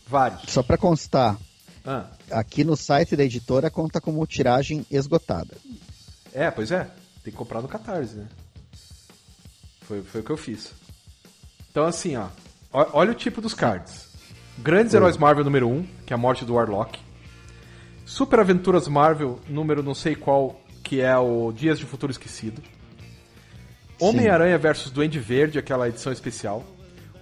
[0.09, 0.51] vários.
[0.53, 1.37] só pra constar,
[1.87, 5.55] Ah, aqui no site da editora conta como tiragem esgotada.
[6.33, 6.89] é, pois é.
[7.23, 8.27] Tem que comprar no Catarse, né?
[9.87, 10.73] Foi, foi o que eu fiz.
[11.71, 12.29] Então, assim, ó.
[12.73, 14.09] Olha o tipo dos cards.
[14.59, 16.99] Grandes Heróis Marvel número 1, que é a morte do Warlock.
[18.05, 22.63] Super Aventuras Marvel número não sei qual, que é o Dias de Futuro Esquecido.
[24.01, 26.65] Homem-Aranha versus Duende Verde, aquela edição especial.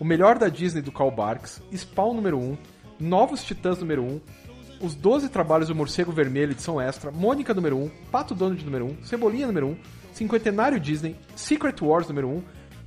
[0.01, 1.62] O melhor da Disney do Carl Barks.
[1.75, 2.59] Spawn número 1.
[2.98, 4.20] Novos Titãs número 1.
[4.81, 7.11] Os 12 Trabalhos do Morcego Vermelho, edição extra.
[7.11, 7.88] Mônica número 1.
[8.11, 9.05] Pato Donald número 1.
[9.05, 9.77] Cebolinha número 1.
[10.12, 11.16] Cinquentenário Disney.
[11.35, 12.42] Secret Wars número 1.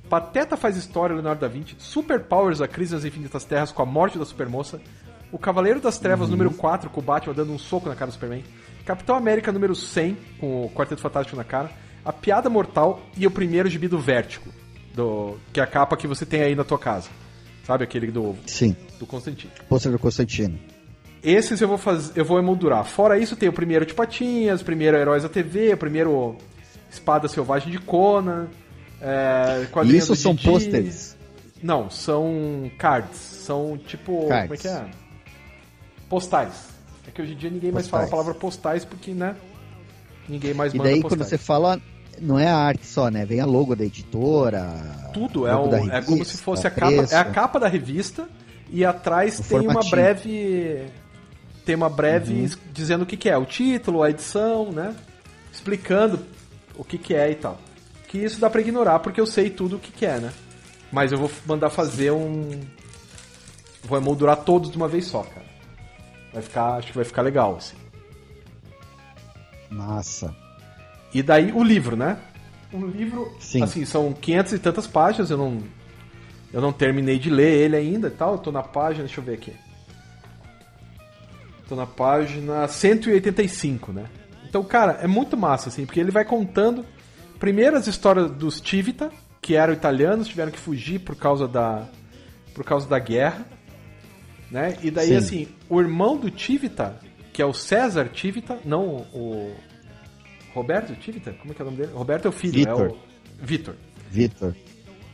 [0.08, 1.74] Pateta faz história, Leonardo da Vinci.
[1.78, 4.80] Super Powers, a crise nas infinitas terras com a morte da Supermoça.
[5.32, 8.14] O Cavaleiro das Trevas número 4, com o Batman dando um soco na cara do
[8.14, 8.44] Superman.
[8.84, 11.70] Capitão América número 100, com o Quarteto Fantástico na cara.
[12.04, 14.48] A Piada Mortal e o primeiro gibi do Vértigo,
[14.94, 17.08] do, que é a capa que você tem aí na tua casa.
[17.64, 19.52] Sabe aquele do, Sim, do Constantino.
[19.68, 20.56] pôster do Constantino.
[21.20, 22.84] Esses eu vou fazer, eu vou emoldurar.
[22.84, 26.36] Fora isso, tem o primeiro de Patinhas, o primeiro Heróis da TV, o primeiro
[26.90, 28.46] Espada Selvagem de Conan.
[29.00, 30.48] É, E isso são Didi.
[30.48, 31.16] pôsteres.
[31.62, 33.18] Não, são cards.
[33.18, 34.26] São tipo.
[34.28, 34.42] Cards.
[34.48, 34.90] Como é que é?
[36.08, 36.68] Postais.
[37.06, 38.10] É que hoje em dia ninguém mais fala a Postais.
[38.24, 39.36] palavra postais porque, né?
[40.28, 41.20] Ninguém mais E manda daí postais.
[41.20, 41.80] quando você fala,
[42.20, 43.24] não é a arte só, né?
[43.24, 44.72] Vem a logo da editora.
[45.12, 47.06] Tudo, é, um- da é como revista, se fosse a o capa.
[47.10, 48.28] É a capa da revista
[48.70, 49.90] e atrás tem uma formatinho.
[49.90, 50.86] breve.
[51.64, 52.48] Tem uma breve Uhum.
[52.72, 54.94] dizendo o que, que é, o título, a edição, né?
[55.52, 56.20] Explicando
[56.76, 57.58] o que, que é e tal.
[58.08, 60.32] Que isso dá pra ignorar porque eu sei tudo o que, que é, né?
[60.92, 62.60] Mas eu vou mandar fazer um.
[63.82, 65.46] Vou emoldurar todos de uma vez só, cara.
[66.32, 66.74] Vai ficar.
[66.76, 67.76] Acho que vai ficar legal, assim.
[69.70, 70.34] Massa.
[71.12, 72.18] E daí o livro, né?
[72.72, 73.62] O livro, Sim.
[73.62, 75.62] assim, são 500 e tantas páginas, eu não
[76.52, 79.24] eu não terminei de ler ele ainda e tal, eu tô na página, deixa eu
[79.24, 79.52] ver aqui.
[81.68, 84.06] Tô na página 185, né?
[84.56, 86.82] Então, cara, é muito massa assim, porque ele vai contando
[87.38, 89.10] primeiro as histórias dos Tivita,
[89.42, 91.86] que eram italianos, tiveram que fugir por causa da
[92.54, 93.46] por causa da guerra,
[94.50, 94.78] né?
[94.82, 95.16] E daí Sim.
[95.16, 96.98] assim, o irmão do Tivita,
[97.34, 99.54] que é o César Tivita, não o
[100.54, 101.34] Roberto Tivita?
[101.34, 101.92] Como é que é o nome dele?
[101.92, 102.92] Roberto é o filho, é Vitor.
[102.92, 102.98] o
[103.44, 103.74] Vitor.
[104.08, 104.56] Vitor.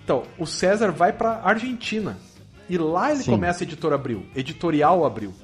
[0.05, 2.17] Então, o César vai pra Argentina.
[2.71, 3.33] E lá ele Sim.
[3.33, 5.35] começa a editora Abril, editorial Abril.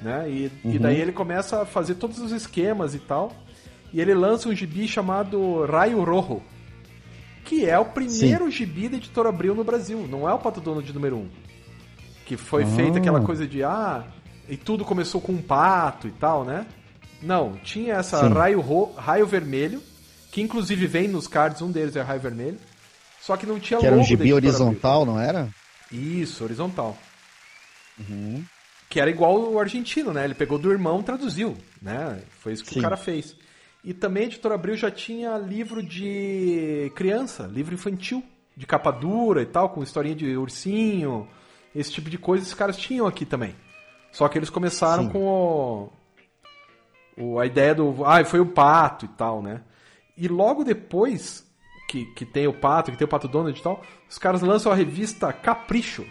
[0.00, 0.30] Né?
[0.30, 0.78] E, e Uhum.
[0.78, 3.32] daí ele começa a fazer todos os esquemas e tal.
[3.92, 6.42] E ele lança um gibi chamado Raio Rojo.
[7.44, 8.50] que é o primeiro Sim.
[8.50, 11.18] gibi da editora Abril no Brasil, não é o Pato Donald número 1.
[11.20, 11.28] Um,
[12.26, 12.66] que foi ah.
[12.66, 14.04] feita aquela coisa de, ah,
[14.46, 16.66] e tudo começou com um pato e tal, né?
[17.22, 19.82] Não, tinha essa raio, ro, raio vermelho,
[20.30, 22.58] que inclusive vem nos cards, um deles é raio vermelho,
[23.20, 25.14] só que não tinha que logo era um gibi horizontal, Abril.
[25.14, 25.48] não era?
[25.90, 26.98] Isso, horizontal.
[27.98, 28.44] Uhum.
[28.88, 30.24] Que era igual o argentino, né?
[30.24, 32.22] Ele pegou do irmão traduziu, né?
[32.40, 32.80] Foi isso que Sim.
[32.80, 33.36] o cara fez.
[33.84, 38.22] E também a editora Abril já tinha livro de criança, livro infantil,
[38.56, 41.28] de capa dura e tal, com historinha de ursinho,
[41.74, 43.54] esse tipo de coisa, esses caras tinham aqui também.
[44.10, 45.10] Só que eles começaram Sim.
[45.10, 45.92] com o,
[47.16, 48.04] o, a ideia do.
[48.04, 49.62] Ah, foi o pato e tal, né?
[50.16, 51.46] E logo depois
[51.88, 54.72] que, que tem o pato, que tem o pato Donald e tal, os caras lançam
[54.72, 56.04] a revista Capricho.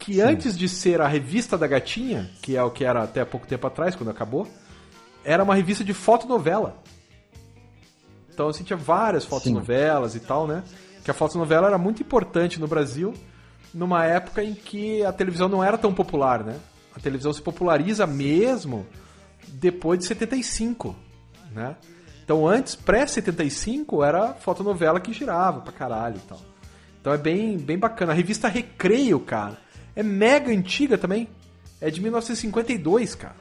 [0.00, 0.22] Que Sim.
[0.22, 3.66] antes de ser a revista da gatinha, que é o que era até pouco tempo
[3.66, 4.48] atrás, quando acabou,
[5.22, 6.82] era uma revista de fotonovela.
[8.32, 10.64] Então assim, tinha várias fotonovelas e tal, né?
[11.04, 13.14] Que a fotonovela era muito importante no Brasil,
[13.72, 16.58] numa época em que a televisão não era tão popular, né?
[16.96, 18.86] A televisão se populariza mesmo
[19.46, 20.96] depois de 75,
[21.52, 21.76] né?
[22.24, 26.40] Então antes, pré-75, era fotonovela que girava pra caralho e tal.
[27.00, 28.12] Então é bem, bem bacana.
[28.12, 29.58] A revista Recreio, cara,
[29.94, 31.28] é mega antiga também.
[31.80, 33.36] É de 1952, cara.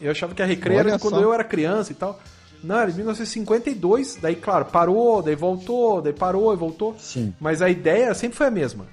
[0.00, 2.20] Eu achava que a Recreio Olha era quando eu era criança e tal.
[2.62, 6.94] Não, era de 1952, daí, claro, parou, daí voltou, daí parou e voltou.
[6.98, 7.34] Sim.
[7.40, 8.86] Mas a ideia sempre foi a mesma.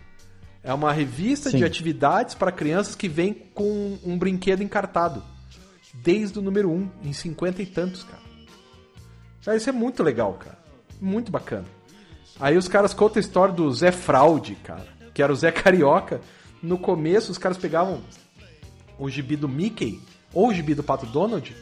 [0.64, 1.58] É uma revista Sim.
[1.58, 5.24] de atividades para crianças que vem com um brinquedo encartado.
[5.94, 8.22] Desde o número 1, em 50 e tantos, cara.
[9.44, 10.58] Cara, isso é muito legal, cara.
[11.00, 11.66] Muito bacana.
[12.40, 14.86] Aí os caras contam a história do Zé Fraude, cara.
[15.14, 16.22] Que era o Zé Carioca.
[16.62, 18.02] No começo, os caras pegavam
[18.98, 20.02] o gibi do Mickey
[20.34, 21.56] ou o gibi do Pato Donald,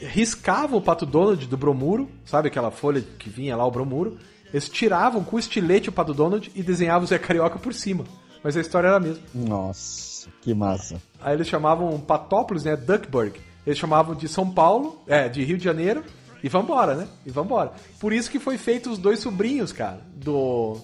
[0.00, 4.18] riscavam o Pato Donald do bromuro, sabe aquela folha que vinha lá o bromuro,
[4.52, 8.04] eles tiravam com o estilete o Pato Donald e desenhavam o Zé Carioca por cima.
[8.42, 9.22] Mas a história era a mesma.
[9.34, 11.00] Nossa, que massa.
[11.20, 13.40] Aí eles chamavam Patópolis, né, Duckburg.
[13.66, 16.04] Eles chamavam de São Paulo, é, de Rio de Janeiro,
[16.42, 17.08] e vambora, né?
[17.24, 17.72] E vambora.
[17.98, 20.76] Por isso que foi feito os dois sobrinhos, cara, do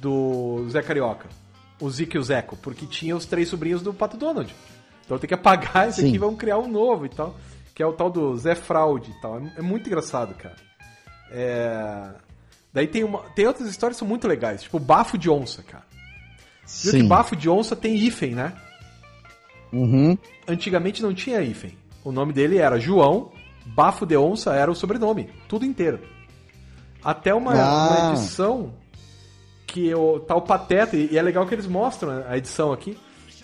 [0.00, 1.28] do Zé Carioca.
[1.80, 4.54] O Zico e o Zeco, porque tinha os três sobrinhos do Pato Donald.
[5.04, 6.08] Então tem que apagar esse Sim.
[6.08, 7.36] aqui e vamos criar um novo e tal.
[7.74, 9.38] Que é o tal do Zé Fraude e tal.
[9.38, 10.56] É, é muito engraçado, cara.
[11.30, 12.10] É...
[12.72, 13.20] Daí tem, uma...
[13.34, 15.84] tem outras histórias que são muito legais, tipo Bafo de Onça, cara.
[16.64, 16.90] Sim.
[16.90, 18.52] Viu que Bafo de Onça tem hífen, né?
[19.72, 20.16] Uhum.
[20.46, 21.76] Antigamente não tinha hífen.
[22.04, 23.32] O nome dele era João,
[23.66, 26.00] Bafo de Onça era o sobrenome, tudo inteiro.
[27.02, 27.88] Até uma, ah.
[27.88, 28.72] uma edição
[29.74, 32.96] que o tal Pateta, e é legal que eles mostram a edição aqui,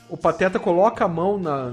[0.09, 1.73] o Pateta coloca a mão na,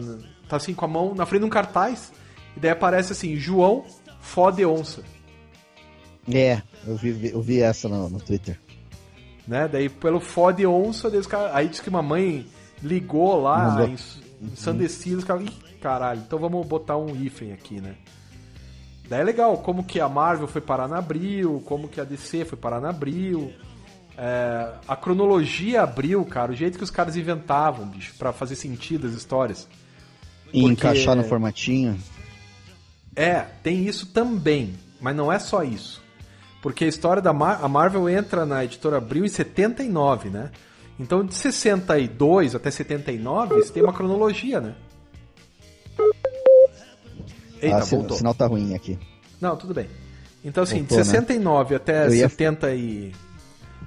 [0.49, 2.11] tá assim com a mão na frente de um cartaz
[2.55, 3.85] e daí aparece assim João
[4.19, 5.03] Fode Onça.
[6.33, 8.59] É, eu vi, eu vi essa no, no Twitter.
[9.47, 9.67] Né?
[9.67, 12.43] Daí pelo Fode Onça, daí cara, aí diz que uma mãe
[12.81, 13.95] ligou lá em,
[14.41, 15.47] ensandecido, os caras,
[15.79, 17.93] caralho, então vamos botar um hífen aqui, né?
[19.07, 22.43] Daí é legal, como que a Marvel foi parar na Abril, como que a DC
[22.43, 23.53] foi parar na Abril,
[24.17, 29.05] é, a cronologia abriu, cara, o jeito que os caras inventavam, bicho, pra fazer sentido
[29.05, 29.67] as histórias.
[30.47, 30.73] E Porque...
[30.73, 31.99] encaixar no formatinho.
[33.15, 36.01] É, tem isso também, mas não é só isso.
[36.63, 40.51] Porque a história da Mar a Marvel entra na editora Abril em 79, né?
[40.99, 44.75] Então de 62 até 79 você tem uma cronologia, né?
[47.61, 48.15] Eita, ah, voltou.
[48.15, 48.97] O sinal tá ruim aqui.
[49.39, 49.87] Não, tudo bem.
[50.43, 51.75] Então assim, voltou, de 69 né?
[51.75, 52.29] até ia...
[52.29, 53.13] 70 e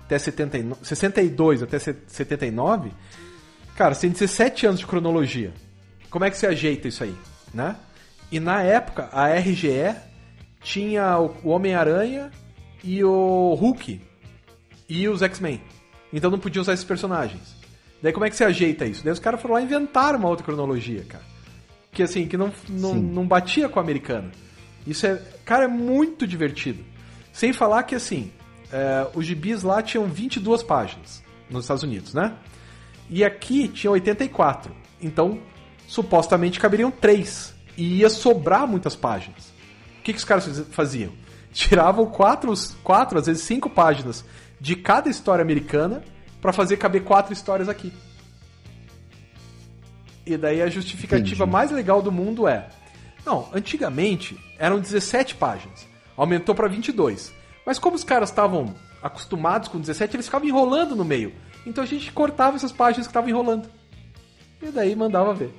[0.05, 2.91] até 79, 62 até 79,
[3.77, 5.53] cara, você tem 17 anos de cronologia.
[6.11, 7.15] Como é que você ajeita isso aí,
[7.55, 7.77] né?
[8.31, 9.95] E na época, a RGE
[10.61, 12.31] tinha o Homem-Aranha
[12.83, 14.01] e o Hulk
[14.89, 15.61] e os X-Men.
[16.13, 17.57] Então não podia usar esses personagens.
[18.03, 19.05] Daí como é que você ajeita isso?
[19.05, 21.25] Daí os caras foram lá e inventaram uma outra cronologia, cara.
[21.93, 24.31] Que assim, que não, não, não batia com a americana.
[24.87, 26.85] Isso é, cara, é muito divertido.
[27.33, 28.33] Sem falar que assim,
[28.73, 32.35] é, os gibis lá tinham 22 páginas nos Estados Unidos, né?
[33.09, 34.75] E aqui tinha 84.
[35.03, 35.41] Então,
[35.87, 37.55] supostamente caberiam 3.
[37.77, 39.53] E ia sobrar muitas páginas.
[39.99, 41.13] O que, que os caras faziam?
[41.53, 42.53] Tiravam 4,
[42.85, 44.25] quatro, às vezes 5 páginas
[44.61, 46.03] de cada história americana
[46.41, 47.93] para fazer caber 4 histórias aqui.
[50.25, 51.51] E daí a justificativa Entendi.
[51.51, 52.69] mais legal do mundo é:
[53.27, 57.40] não, antigamente eram 17 páginas, aumentou para 22.
[57.71, 61.33] Mas como os caras estavam acostumados com 17, eles ficavam enrolando no meio.
[61.65, 63.71] Então a gente cortava essas páginas que estavam enrolando.
[64.61, 65.55] E daí mandava ver.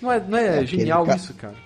[0.00, 1.56] Não é, não é, é genial isso, cara?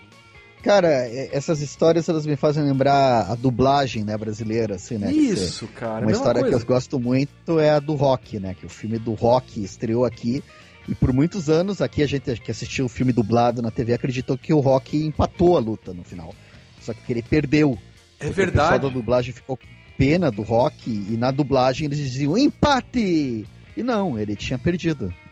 [0.62, 5.12] Cara, é, essas histórias elas me fazem lembrar a dublagem, né, brasileira, assim, né?
[5.12, 6.00] Isso, cara.
[6.06, 6.56] Uma história coisa.
[6.56, 8.54] que eu gosto muito é a do Rock, né?
[8.58, 10.42] Que o filme do Rock estreou aqui.
[10.88, 14.38] E por muitos anos, aqui a gente que assistiu o filme dublado na TV acreditou
[14.38, 16.34] que o Rock empatou a luta no final.
[16.80, 17.78] Só que ele perdeu.
[18.24, 18.68] É verdade.
[18.68, 19.66] O pessoal da dublagem ficou com
[19.98, 23.46] pena do Rock e na dublagem eles diziam empate!
[23.76, 25.12] E não, ele tinha perdido.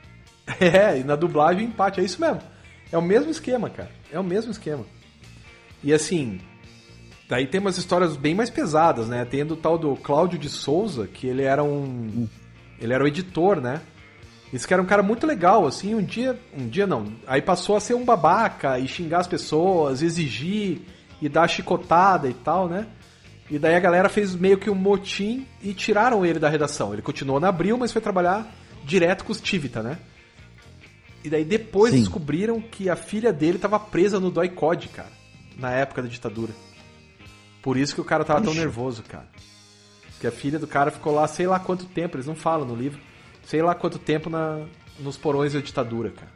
[0.60, 2.40] É, e na dublagem empate, é isso mesmo.
[2.90, 3.90] É o mesmo esquema, cara.
[4.12, 4.84] É o mesmo esquema.
[5.82, 6.40] E assim,
[7.28, 9.24] daí tem umas histórias bem mais pesadas, né?
[9.24, 12.28] Tem do tal do Cláudio de Souza, que ele era um.
[12.80, 13.80] Ele era o editor, né?
[14.52, 16.38] Esse que era um cara muito legal, assim, um dia.
[16.58, 17.12] Um dia não.
[17.26, 20.82] Aí passou a ser um babaca e xingar as pessoas, exigir
[21.22, 22.86] e dar chicotada e tal, né?
[23.50, 26.92] E daí a galera fez meio que um motim e tiraram ele da redação.
[26.92, 28.46] Ele continuou na Abril, mas foi trabalhar
[28.84, 29.98] direto com os Tivita, né?
[31.24, 32.00] E daí depois Sim.
[32.00, 35.22] descobriram que a filha dele estava presa no Doi Code, cara
[35.56, 36.52] na época da ditadura.
[37.62, 38.46] Por isso que o cara tava Ixi.
[38.46, 39.26] tão nervoso, cara.
[40.12, 42.74] Porque a filha do cara ficou lá sei lá quanto tempo, eles não falam no
[42.74, 43.00] livro,
[43.44, 44.66] sei lá quanto tempo na,
[44.98, 46.30] nos porões da ditadura, cara.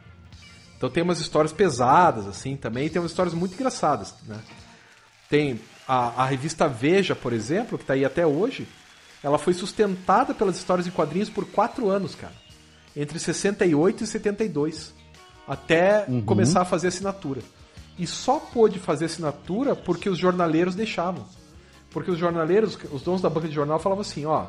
[0.77, 4.39] Então tem umas histórias pesadas, assim, também, e tem umas histórias muito engraçadas, né?
[5.29, 8.67] Tem a, a revista Veja, por exemplo, que tá aí até hoje,
[9.23, 12.33] ela foi sustentada pelas histórias em quadrinhos por quatro anos, cara.
[12.95, 14.93] Entre 68 e 72.
[15.47, 16.21] Até uhum.
[16.21, 17.41] começar a fazer assinatura
[17.97, 21.25] e só pôde fazer assinatura porque os jornaleiros deixavam.
[21.89, 24.47] Porque os jornaleiros, os donos da banca de jornal falavam assim, ó,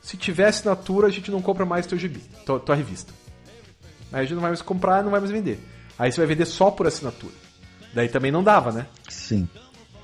[0.00, 3.12] se tiver assinatura a gente não compra mais teu gibi, tua, tua revista.
[4.12, 5.58] Aí a gente não vai mais comprar, não vai mais vender.
[5.98, 7.34] Aí você vai vender só por assinatura.
[7.94, 8.86] Daí também não dava, né?
[9.08, 9.48] Sim.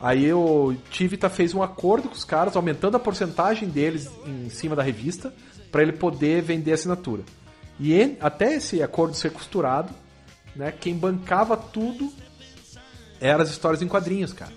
[0.01, 4.77] Aí o Tivita fez um acordo com os caras, aumentando a porcentagem deles em cima
[4.77, 5.35] da revista,
[5.73, 7.25] para ele poder vender assinatura.
[7.81, 9.93] E até esse acordo ser costurado,
[10.55, 12.13] né, quem bancava tudo
[13.21, 14.53] eram as histórias em quadrinhos, cara.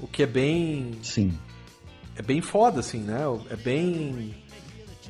[0.00, 0.98] O que é bem.
[1.02, 1.36] Sim.
[2.16, 3.20] É bem foda, assim, né?
[3.50, 4.34] É bem.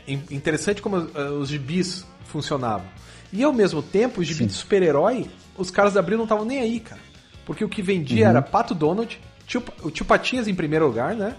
[0.06, 2.86] Interessante como eh, os gibis funcionavam.
[3.32, 4.46] E ao mesmo tempo, os gibis Sim.
[4.46, 7.00] de super-herói, os caras da Abril não estavam nem aí, cara.
[7.44, 8.30] Porque o que vendia uhum.
[8.30, 11.36] era Pato Donald, tio, o Tio Patinhas em primeiro lugar, né?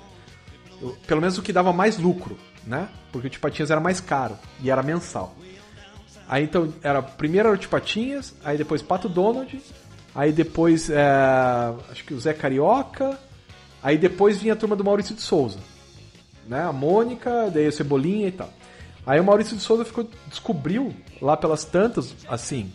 [1.06, 2.88] Pelo menos o que dava mais lucro, né?
[3.12, 5.36] Porque o Tio Patinhas era mais caro e era mensal.
[6.28, 9.62] Aí então, era primeiro era o Tio Patinhas, aí depois Pato Donald,
[10.18, 11.06] Aí depois, é,
[11.92, 13.20] acho que o Zé Carioca.
[13.84, 15.60] Aí depois vinha a turma do Maurício de Souza.
[16.48, 16.60] Né?
[16.60, 18.50] A Mônica, daí o Cebolinha e tal.
[19.06, 20.92] Aí o Maurício de Souza ficou, descobriu
[21.22, 22.74] lá pelas tantas, assim.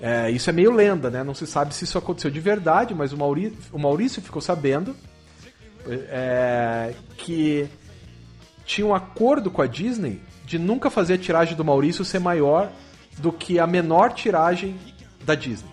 [0.00, 1.24] É, isso é meio lenda, né?
[1.24, 4.94] Não se sabe se isso aconteceu de verdade, mas o Maurício, o Maurício ficou sabendo
[5.86, 7.68] é, que
[8.64, 12.70] tinha um acordo com a Disney de nunca fazer a tiragem do Maurício ser maior
[13.18, 14.76] do que a menor tiragem
[15.24, 15.70] da Disney.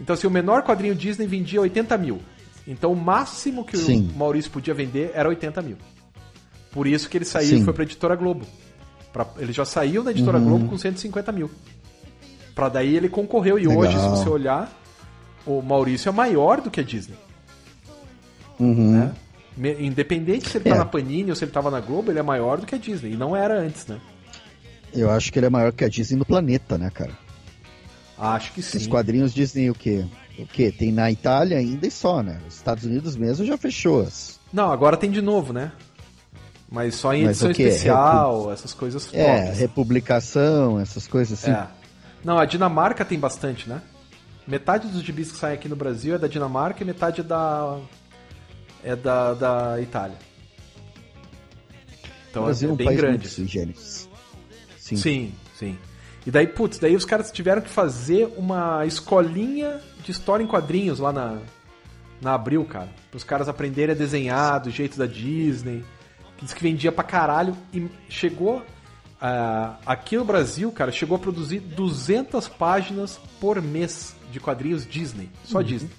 [0.00, 2.20] Então, se assim, o menor quadrinho Disney vendia 80 mil.
[2.66, 4.10] Então, o máximo que Sim.
[4.14, 5.76] o Maurício podia vender era 80 mil.
[6.70, 7.62] Por isso que ele saiu Sim.
[7.62, 8.46] e foi pra editora Globo.
[9.12, 10.44] Pra, ele já saiu da editora uhum.
[10.44, 11.50] Globo com 150 mil.
[12.58, 13.56] Pra daí ele concorreu.
[13.56, 13.84] E Legal.
[13.84, 14.68] hoje, se você olhar,
[15.46, 17.14] o Maurício é maior do que a Disney.
[18.58, 19.12] Uhum.
[19.56, 19.76] Né?
[19.78, 20.72] Independente se ele tá é.
[20.72, 22.78] tá na Panini ou se ele tava na Globo, ele é maior do que a
[22.78, 23.12] Disney.
[23.12, 24.00] E não era antes, né?
[24.92, 27.12] Eu acho que ele é maior que a Disney no planeta, né, cara?
[28.18, 28.76] Acho que sim.
[28.76, 30.04] Os quadrinhos dizem o quê?
[30.36, 30.72] O quê?
[30.76, 32.40] Tem na Itália ainda e só, né?
[32.48, 34.00] Os Estados Unidos mesmo já fechou.
[34.00, 34.40] As...
[34.52, 35.70] Não, agora tem de novo, né?
[36.68, 38.52] Mas só em Mas edição especial, Repu...
[38.52, 41.52] essas coisas É, republicação, essas coisas assim.
[41.52, 41.77] É.
[42.24, 43.82] Não, a Dinamarca tem bastante, né?
[44.46, 47.78] Metade dos gibis que saem aqui no Brasil é da Dinamarca e metade é da.
[48.82, 50.16] é da, da Itália.
[52.30, 53.18] Então o Brasil é, é um bem país grande.
[53.18, 53.28] Muito
[54.78, 54.96] Sim.
[54.96, 55.78] sim, sim.
[56.26, 60.98] E daí, putz, daí os caras tiveram que fazer uma escolinha de história em quadrinhos
[60.98, 61.38] lá na,
[62.20, 62.88] na Abril, cara.
[63.10, 65.84] Para os caras aprenderem a desenhar do jeito da Disney.
[66.40, 67.56] Diz que vendia pra caralho.
[67.72, 68.64] E chegou.
[69.20, 75.28] Uh, aqui no Brasil, cara, chegou a produzir 200 páginas por mês de quadrinhos Disney.
[75.44, 75.64] Só uhum.
[75.64, 75.90] Disney.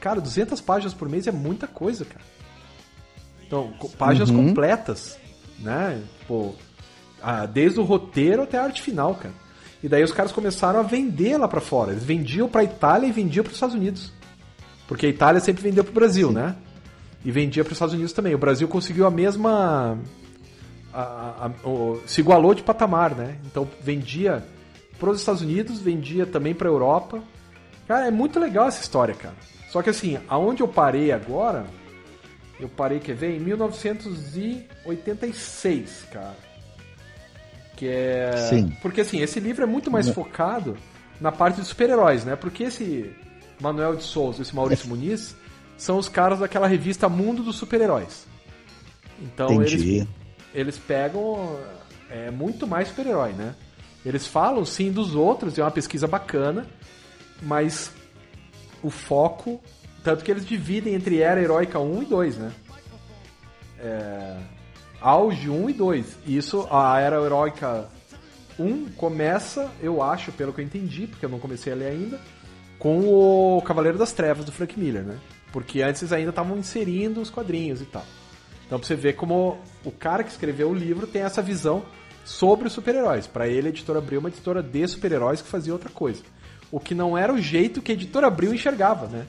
[0.00, 2.24] Cara, 200 páginas por mês é muita coisa, cara.
[3.46, 4.48] Então, páginas uhum.
[4.48, 5.16] completas,
[5.60, 6.02] né?
[6.26, 6.54] Pô,
[7.22, 9.34] ah, desde o roteiro até a arte final, cara.
[9.82, 11.92] E daí os caras começaram a vender lá para fora.
[11.92, 14.12] Eles vendiam para Itália e vendiam para os Estados Unidos.
[14.88, 16.34] Porque a Itália sempre vendeu para o Brasil, Sim.
[16.34, 16.56] né?
[17.24, 18.34] E vendia para os Estados Unidos também.
[18.34, 19.98] O Brasil conseguiu a mesma.
[20.98, 23.36] A, a, o, se igualou de patamar, né?
[23.44, 24.42] Então vendia
[24.98, 27.22] para os Estados Unidos, vendia também para a Europa.
[27.86, 29.34] Cara, é muito legal essa história, cara.
[29.68, 31.66] Só que assim, aonde eu parei agora,
[32.58, 33.36] eu parei, quer ver?
[33.36, 36.34] Em 1986, cara.
[37.76, 38.34] Que é.
[38.48, 38.74] Sim.
[38.80, 40.78] Porque assim, esse livro é muito mais focado
[41.20, 42.36] na parte dos super-heróis, né?
[42.36, 43.14] Porque esse.
[43.60, 45.36] Manuel de Souza e esse Maurício Muniz
[45.76, 48.26] são os caras daquela revista Mundo dos Super-Heróis.
[49.20, 49.98] Então Entendi.
[49.98, 50.08] eles,
[50.56, 51.60] eles pegam
[52.10, 53.54] é, muito mais super-herói, né?
[54.04, 56.66] Eles falam sim dos outros, é uma pesquisa bacana,
[57.42, 57.92] mas
[58.82, 59.60] o foco.
[60.02, 62.52] Tanto que eles dividem entre Era Heróica 1 e 2, né?
[63.78, 64.36] É,
[65.00, 66.18] auge 1 e 2.
[66.24, 67.88] E isso, a Era Heróica
[68.58, 72.18] 1 começa, eu acho, pelo que eu entendi, porque eu não comecei a ler ainda,
[72.78, 75.18] com o Cavaleiro das Trevas do Frank Miller, né?
[75.52, 78.04] Porque antes eles ainda estavam inserindo os quadrinhos e tal.
[78.66, 81.84] Então pra você ver como o cara que escreveu o livro tem essa visão
[82.24, 83.26] sobre os super-heróis.
[83.26, 86.22] Para ele, a editora Abril é uma editora de super-heróis que fazia outra coisa.
[86.72, 89.24] O que não era o jeito que a editora Abril enxergava, né?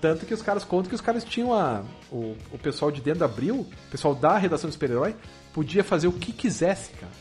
[0.00, 1.84] Tanto que os caras contam que os caras tinham a.
[2.10, 5.14] O, o pessoal de dentro da Abril, o pessoal da redação de super-herói,
[5.54, 7.12] podia fazer o que quisesse, cara.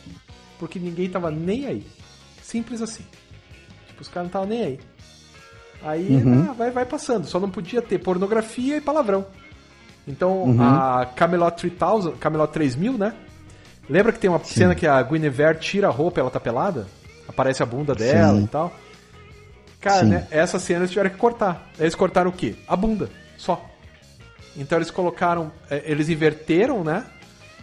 [0.57, 1.85] Porque ninguém tava nem aí.
[2.41, 3.05] Simples assim.
[3.87, 4.79] Tipo, os caras não estavam nem aí.
[5.83, 6.47] Aí Uhum.
[6.49, 7.27] ah, vai, vai passando.
[7.27, 9.27] Só não podia ter pornografia e palavrão.
[10.07, 10.61] Então Uhum.
[10.61, 13.13] a Camelot 3000, Camelot 3000, né?
[13.89, 16.87] Lembra que tem uma cena que a Guinevere tira a roupa e ela tá pelada?
[17.27, 18.43] Aparece a bunda dela Sim.
[18.43, 18.71] e tal.
[19.79, 20.09] Cara, Sim.
[20.09, 20.27] né?
[20.31, 21.69] Essa cena eles tiveram que cortar.
[21.79, 22.55] Eles cortaram o quê?
[22.67, 23.65] A bunda, só.
[24.55, 27.05] Então eles colocaram, eh, eles inverteram, né?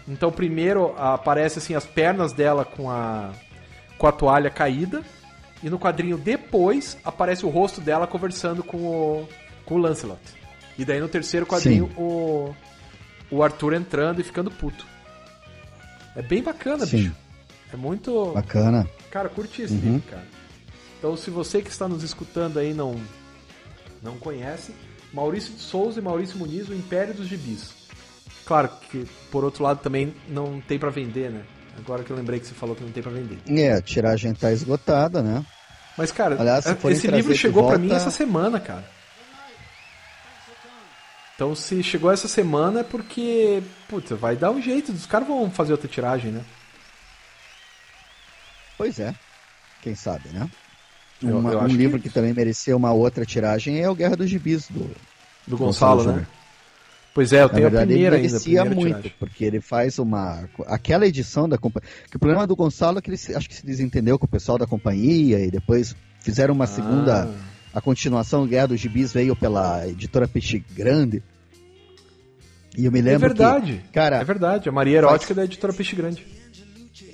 [0.07, 3.31] Então primeiro aparece assim as pernas dela com a
[3.99, 5.03] com a toalha caída
[5.63, 9.29] e no quadrinho depois aparece o rosto dela conversando com o
[9.67, 10.19] com o Lancelot.
[10.79, 12.55] E daí no terceiro quadrinho o
[13.31, 14.87] o Arthur entrando e ficando puto.
[16.17, 16.97] É bem bacana, Sim.
[16.99, 17.15] bicho.
[17.73, 18.89] É muito Bacana.
[19.11, 19.81] Cara, curti esse Uhum.
[19.81, 20.25] livro, cara.
[20.99, 22.97] Então, se você que está nos escutando aí não
[24.03, 24.73] não conhece,
[25.13, 27.73] Maurício de Souza e Maurício Muniz, o Império dos Gibis.
[28.47, 31.43] Claro que, por outro lado, também não tem pra vender, né?
[31.77, 33.39] Agora que eu lembrei que você falou que não tem pra vender.
[33.47, 35.45] É, a tiragem tá esgotada, né?
[35.97, 38.89] Mas, cara, Aliás, esse livro chegou pra volta- mim essa semana, cara.
[41.39, 45.49] Então, se chegou essa semana é porque, putz, vai dar um jeito, os caras vão
[45.49, 46.41] fazer outra tiragem, né?
[48.77, 49.15] Pois é.
[49.81, 50.51] Quem sabe, né?
[51.23, 52.15] Uma- eu um livro que- que...
[52.15, 54.91] também mereceu uma outra tiragem é o Guerra dos Gibis, do
[55.47, 56.27] Do Gonçalo, Gonçalo né?
[57.15, 58.33] Pois é, eu tenho verdade, a primeira ele ainda.
[58.33, 59.15] merecia primeira muito, tiragem.
[59.21, 60.49] porque ele faz uma.
[60.67, 61.89] Aquela edição da companhia.
[62.11, 64.29] Que o problema do Gonçalo é que ele se- acho que se desentendeu com o
[64.29, 67.33] pessoal da companhia e depois fizeram uma segunda.
[67.73, 71.23] A continuação Guerra dos Gibis veio pela editora Peixe Grande.
[72.77, 73.83] E eu me É lembro verdade.
[73.87, 73.93] que.
[73.93, 74.69] Cara, É verdade.
[74.69, 76.25] A Maria Erótica é da editora Peixe Grande.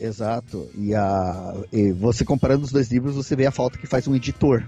[0.01, 0.69] exato.
[0.77, 4.15] E, a, e você comparando os dois livros, você vê a falta que faz um
[4.15, 4.65] editor.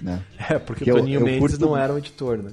[0.00, 0.22] Né?
[0.50, 2.52] É, porque Que o eu- Toninho eu Mendes curto- não era um editor, né?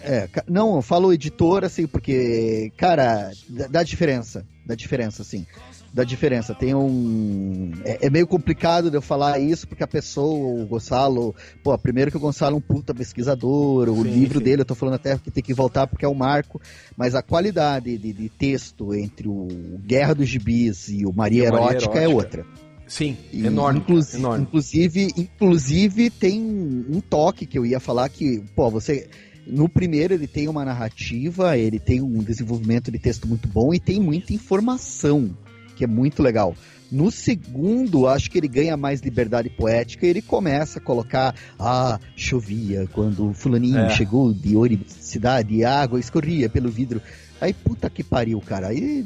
[0.00, 3.30] É, não, eu falo editor, assim, porque, cara,
[3.68, 4.46] dá diferença.
[4.64, 5.44] Dá diferença, assim.
[5.92, 6.54] Dá diferença.
[6.54, 7.72] Tem um.
[7.84, 11.34] É, é meio complicado de eu falar isso, porque a pessoa, o Gonçalo.
[11.62, 14.44] Pô, primeiro que o Gonçalo é um puta pesquisador, o Sim, livro sim.
[14.44, 16.60] dele, eu tô falando até que tem que voltar porque é o marco,
[16.96, 19.48] mas a qualidade de, de texto entre o
[19.86, 22.16] Guerra dos Gibis e o Maria, E o Maria Erótica, é Erótica.
[22.16, 22.46] outra.
[22.86, 23.80] Sim, E, enorme.
[23.80, 24.44] inclusi- enorme.
[24.44, 29.08] Inclusive, inclusive tem um toque que eu ia falar que, pô, você.
[29.46, 33.80] No primeiro ele tem uma narrativa, ele tem um desenvolvimento de texto muito bom e
[33.80, 35.34] tem muita informação,
[35.78, 36.56] que é muito legal.
[36.90, 42.00] No segundo, acho que ele ganha mais liberdade poética e ele começa a colocar, ah,
[42.16, 43.90] chovia quando o fulaninho É.
[43.90, 47.00] chegou de cidade e a água escorria pelo vidro.
[47.40, 48.68] Aí, puta que pariu, cara.
[48.68, 49.04] Aí,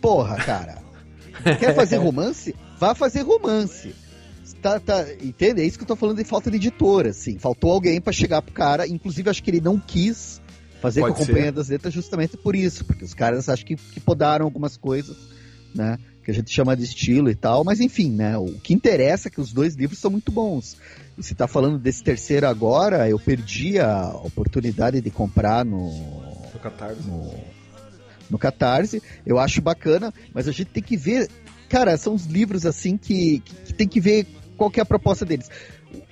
[0.00, 0.78] porra, cara.
[1.58, 2.54] Quer fazer romance?
[2.78, 3.94] Vá fazer romance.
[4.62, 5.62] Tá, tá, entende?
[5.62, 7.38] É isso que eu tô falando de falta de editor, assim.
[7.38, 8.86] Faltou alguém pra chegar pro cara.
[8.86, 10.40] Inclusive, acho que ele não quis
[10.82, 12.84] fazer Pode com a Companhia das Letras justamente por isso.
[12.84, 15.16] Porque os caras acho que, que podaram algumas coisas,
[15.74, 15.98] né?
[16.24, 17.64] Que a gente chama de estilo e tal.
[17.64, 18.36] Mas enfim, né?
[18.36, 20.76] O que interessa é que os dois livros são muito bons.
[21.16, 25.90] E se tá falando desse terceiro agora, eu perdi a oportunidade de comprar no,
[26.52, 27.06] No Catarse.
[27.06, 27.34] no,
[28.30, 29.02] no Catarse.
[29.26, 31.28] Eu acho bacana, mas a gente tem que ver.
[31.68, 34.86] Cara, são os livros assim que, que, que tem que ver qual que é a
[34.86, 35.48] proposta deles.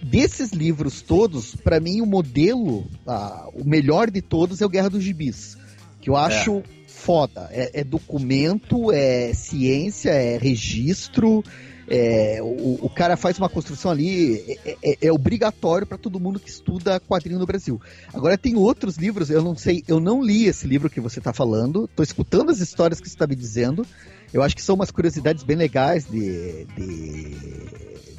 [0.03, 4.91] Desses livros todos, pra mim o modelo, ah, o melhor de todos é o Guerra
[4.91, 5.57] dos Gibis.
[6.01, 6.63] Que eu acho
[6.99, 7.49] foda.
[7.51, 11.43] É, é documento, é ciência, é registro.
[11.91, 16.39] é, o, o cara faz uma construção ali, é, é- é obrigatório para todo mundo
[16.39, 17.81] que estuda quadrinho no Brasil.
[18.13, 21.33] Agora tem outros livros, eu não sei, eu não li esse livro que você está
[21.33, 23.87] falando, tô escutando as histórias que você está me dizendo.
[24.35, 27.37] Eu acho que são umas curiosidades bem legais de, de,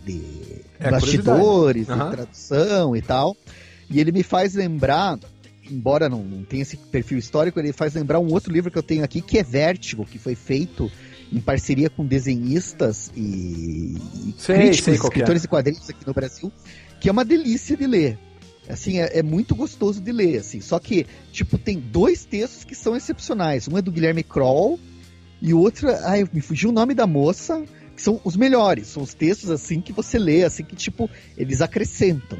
[0.04, 0.22] de
[0.80, 2.10] É, bastidores, de Aham.
[2.10, 3.38] tradução e tal.
[3.92, 5.20] E ele me faz lembrar,
[5.72, 8.84] embora não, não tenha esse perfil histórico, ele faz lembrar um outro livro que eu
[8.84, 10.92] tenho aqui, que é Vértigo, que foi feito
[11.32, 13.96] em parceria com desenhistas e,
[14.26, 14.98] e Sei, críticos, sei é.
[14.98, 16.52] escritores de quadrinhos aqui no Brasil,
[17.00, 18.18] que é uma delícia de ler.
[18.68, 20.62] Assim, é, é, muito gostoso de ler, assim.
[20.62, 23.68] Só que, tipo, tem dois textos que são excepcionais.
[23.68, 24.80] Um é do Guilherme Kroll
[25.42, 27.64] e o outro, ai, me fugiu o nome da moça,
[27.96, 28.88] que são os melhores.
[28.88, 32.38] São os textos, assim, que você lê, assim, que, tipo, eles acrescentam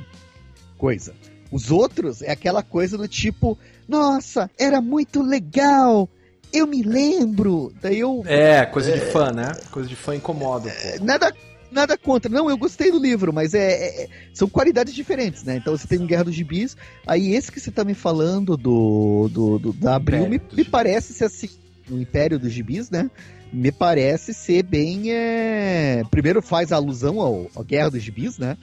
[0.78, 1.16] coisa.
[1.52, 6.08] Os outros é aquela coisa do tipo, nossa, era muito legal,
[6.54, 7.74] eu me lembro.
[7.82, 8.24] Daí eu.
[8.26, 9.52] É, coisa é, de fã, né?
[9.72, 10.70] Coisa de fã incomoda.
[10.70, 11.34] É, nada,
[11.72, 12.32] nada contra.
[12.32, 15.58] Não, eu gostei do livro, mas é, é, é, são qualidades diferentes, né?
[15.58, 16.76] Então você tem um Guerra dos Gibis,
[17.06, 21.14] aí esse que você tá me falando do, do, do da Abril me, me parece
[21.14, 21.50] ser assim,
[21.90, 23.10] o Império dos Gibis, né?
[23.52, 25.12] Me parece ser bem.
[25.12, 26.04] É...
[26.12, 28.58] Primeiro faz alusão ao, ao Guerra dos Gibis, né?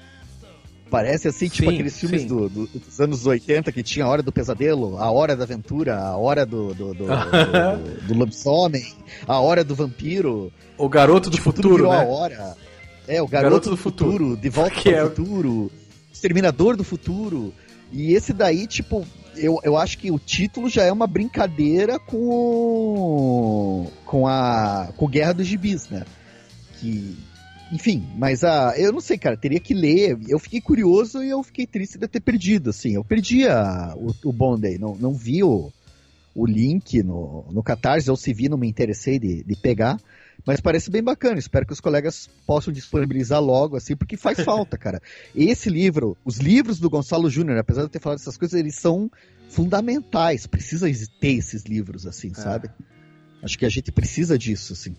[0.91, 4.23] Parece assim, tipo sim, aqueles filmes do, do, dos anos 80 que tinha a Hora
[4.23, 7.07] do Pesadelo, a Hora da Aventura, a Hora do, do, do, do,
[8.07, 8.95] do lobisomem,
[9.27, 10.53] a Hora do vampiro.
[10.79, 11.97] O Garoto do tipo, Futuro, né?
[11.97, 12.57] a hora.
[13.09, 15.03] É, o Garoto, Garoto do, do futuro, futuro, De Volta para o é...
[15.09, 15.73] Futuro,
[16.13, 17.53] Exterminador do Futuro.
[17.93, 19.07] E esse daí, tipo,
[19.37, 25.35] eu, eu acho que o título já é uma brincadeira com com a com Guerra
[25.35, 26.05] dos Gibis, né?
[26.79, 27.17] Que
[27.73, 30.19] enfim, mas a, eu não sei, cara, teria que ler.
[30.29, 32.95] Eu fiquei curioso e eu fiquei triste de ter perdido, assim.
[32.95, 35.73] Eu perdi a, o, o Bond não, não vi o,
[36.35, 39.99] o link no, no Catarse, ou se vi, não me interessei de, de pegar.
[40.47, 41.41] Mas parece bem bacana.
[41.41, 45.03] Espero que os colegas possam disponibilizar logo, assim, porque faz falta, cara.
[45.35, 48.77] Esse livro, os livros do Gonçalo Júnior, apesar de eu ter falado essas coisas, eles
[48.77, 49.11] são
[49.49, 50.47] fundamentais.
[50.47, 50.87] Precisa
[51.21, 52.41] ter esses livros, assim, é.
[52.41, 52.71] sabe?
[53.43, 54.95] Acho que a gente precisa disso, assim.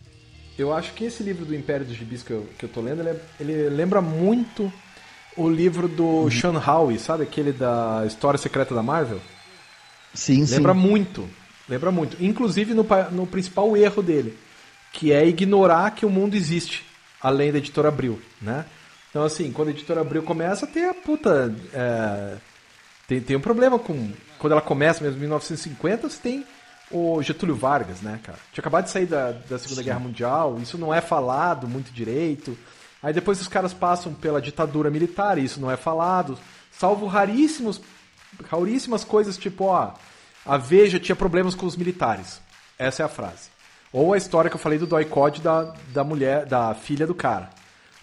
[0.58, 3.01] Eu acho que esse livro do Império dos Gibis que eu, que eu tô lendo,
[3.01, 4.72] ele, é, ele lembra muito
[5.36, 6.32] o livro do uhum.
[6.32, 7.24] Sean Howe, sabe?
[7.24, 9.22] Aquele da História Secreta da Marvel.
[10.14, 10.55] Sim, lembra sim.
[10.55, 11.30] Lembra muito.
[11.70, 12.24] Lembra muito.
[12.24, 14.38] Inclusive no, no principal erro dele,
[14.91, 16.84] que é ignorar que o mundo existe,
[17.22, 18.66] além da editora Abril, né?
[19.10, 21.53] Então, assim, quando a editora Abril começa, tem a puta.
[21.74, 22.38] É,
[23.08, 24.12] tem, tem um problema com.
[24.39, 26.45] Quando ela começa mesmo em 1950, você tem
[26.92, 28.38] o Getúlio Vargas, né, cara?
[28.52, 29.84] Tinha acabado de sair da, da Segunda Sim.
[29.84, 32.58] Guerra Mundial, isso não é falado muito direito.
[33.02, 36.38] Aí depois os caras passam pela ditadura militar, e isso não é falado.
[36.72, 37.82] Salvo raríssimos,
[38.50, 39.94] raríssimas coisas, tipo, ó,
[40.46, 42.42] a Veja tinha problemas com os militares.
[42.80, 43.50] Essa é a frase.
[43.92, 47.50] Ou a história que eu falei do doicode da, da mulher, da filha do cara.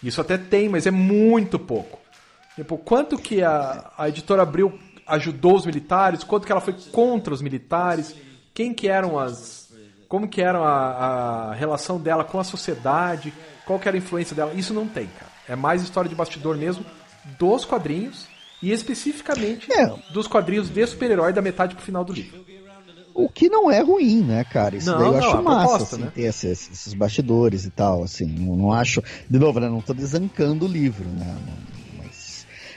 [0.03, 1.99] Isso até tem, mas é muito pouco.
[2.55, 7.33] Tipo, quanto que a, a editora Abril ajudou os militares, quanto que ela foi contra
[7.33, 8.15] os militares
[8.55, 9.69] quem que eram as.
[10.09, 13.35] Como que era a, a relação dela com a sociedade,
[13.67, 14.55] qual que era a influência dela.
[14.55, 15.33] Isso não tem, cara.
[15.49, 16.87] É mais história de bastidor mesmo
[17.39, 18.27] dos quadrinhos
[18.63, 19.93] e especificamente é.
[20.13, 22.45] dos quadrinhos de super-herói da metade pro final do livro.
[23.15, 24.77] O que não é ruim, né, cara?
[24.77, 26.13] Isso não, daí eu não, acho massa, proposta, assim, né?
[26.15, 28.27] ter esses, esses, bastidores e tal, assim.
[28.27, 29.01] Não, não, acho.
[29.31, 29.69] De novo, né?
[29.69, 31.37] Não tô desancando o livro, né?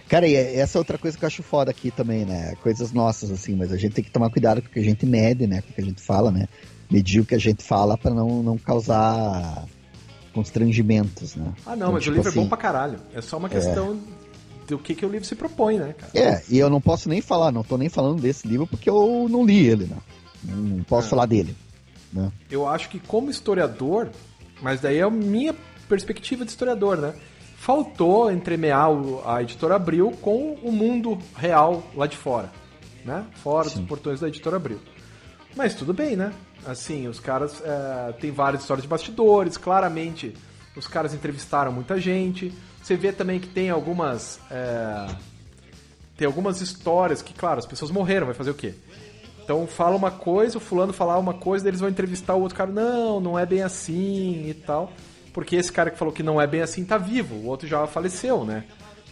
[0.07, 2.55] Cara, e é, essa é outra coisa que eu acho foda aqui também, né?
[2.63, 5.05] Coisas nossas, assim, mas a gente tem que tomar cuidado com o que a gente
[5.05, 5.61] mede, né?
[5.61, 6.47] Com o que a gente fala, né?
[6.89, 9.65] Medir o que a gente fala para não, não causar
[10.33, 11.53] constrangimentos, né?
[11.65, 12.99] Ah, não, então, mas tipo o livro assim, é bom assim, pra caralho.
[13.13, 14.67] É só uma questão é...
[14.67, 16.11] do que, que o livro se propõe, né, cara?
[16.13, 19.27] É, e eu não posso nem falar, não tô nem falando desse livro porque eu
[19.29, 19.97] não li ele, né?
[20.43, 21.09] Não posso é.
[21.09, 21.55] falar dele.
[22.13, 22.31] Né?
[22.49, 24.09] Eu acho que como historiador,
[24.61, 25.53] mas daí é a minha
[25.89, 27.13] perspectiva de historiador, né?
[27.57, 28.87] Faltou entremear
[29.25, 32.51] a editora Abril com o mundo real lá de fora,
[33.03, 33.25] né?
[33.43, 33.79] Fora Sim.
[33.79, 34.79] dos portões da editora Abril.
[35.55, 36.31] Mas tudo bem, né?
[36.65, 40.33] Assim, os caras é, tem várias histórias de bastidores, claramente
[40.75, 42.53] os caras entrevistaram muita gente.
[42.81, 45.07] Você vê também que tem algumas é,
[46.15, 48.75] tem algumas histórias que, claro, as pessoas morreram, vai fazer o quê?
[49.43, 52.71] Então fala uma coisa, o fulano falar uma coisa, eles vão entrevistar o outro cara,
[52.71, 54.93] não, não é bem assim e tal
[55.37, 57.85] porque esse cara que falou que não é bem assim tá vivo, o outro já
[57.85, 58.63] faleceu, né?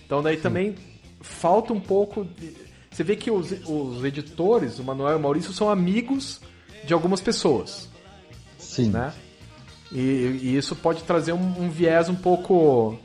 [0.04, 0.42] Então daí Sim.
[0.42, 0.76] também
[1.22, 2.26] falta um pouco.
[2.26, 2.52] De...
[2.90, 6.42] Você vê que os, os editores, o Manuel e o Maurício, são amigos
[6.84, 7.88] de algumas pessoas.
[8.58, 8.90] Sim.
[8.90, 9.14] Né?
[9.92, 12.98] E, e isso pode trazer um, um, viés um pouco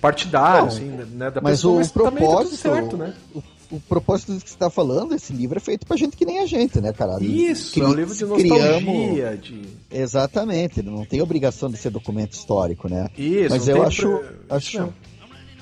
[0.00, 1.30] partidário, Não, assim, né?
[1.30, 3.14] Da mas pessoa, o mas propósito, tá certo, né?
[3.34, 6.24] O o propósito do que você está falando, esse livro é feito pra gente que
[6.24, 7.22] nem a gente, né, cara?
[7.22, 8.78] Isso, Cri é um livro de nostalgia.
[8.78, 9.40] Criamos...
[9.40, 9.62] De...
[9.90, 13.08] Exatamente, não tem obrigação de ser documento histórico, né?
[13.16, 14.92] Isso, Mas eu acho, acho,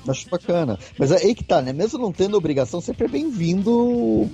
[0.07, 0.79] acho bacana.
[0.97, 1.73] Mas aí que tá, né?
[1.73, 4.29] Mesmo não tendo obrigação, sempre é bem-vindo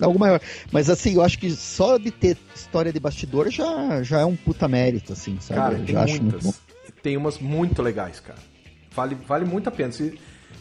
[0.00, 0.40] algo maior.
[0.72, 4.36] Mas assim, eu acho que só de ter história de bastidor já, já é um
[4.36, 5.60] puta mérito, assim, sabe?
[5.60, 6.60] Cara, eu tem muitas.
[7.02, 8.38] Tem umas muito legais, cara.
[8.94, 9.92] Vale, vale muito a pena.
[9.92, 10.18] Se,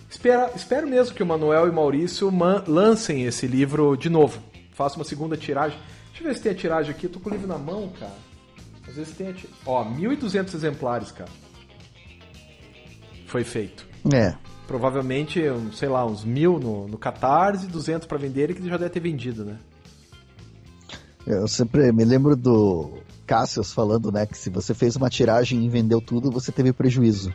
[0.10, 2.32] Espera, espero mesmo que o Manuel e o Maurício
[2.68, 4.41] lancem esse livro de novo.
[4.74, 5.78] Faça uma segunda tiragem.
[6.07, 7.05] Deixa eu ver se tem a tiragem aqui.
[7.05, 8.16] Eu tô com o livro na mão, cara.
[8.88, 9.57] Às vezes tem a tiragem.
[9.66, 11.30] Ó, 1.200 exemplares, cara.
[13.28, 13.88] Foi feito.
[14.12, 14.34] É.
[14.66, 15.41] provavelmente,
[15.74, 18.99] sei lá, uns mil no, no Catarse, 200 para vender e que já deve ter
[19.01, 19.57] vendido, né?
[21.28, 25.70] Eu sempre me lembro do Cassius falando, né, que se você fez uma tiragem e
[25.70, 27.34] vendeu tudo, você teve prejuízo.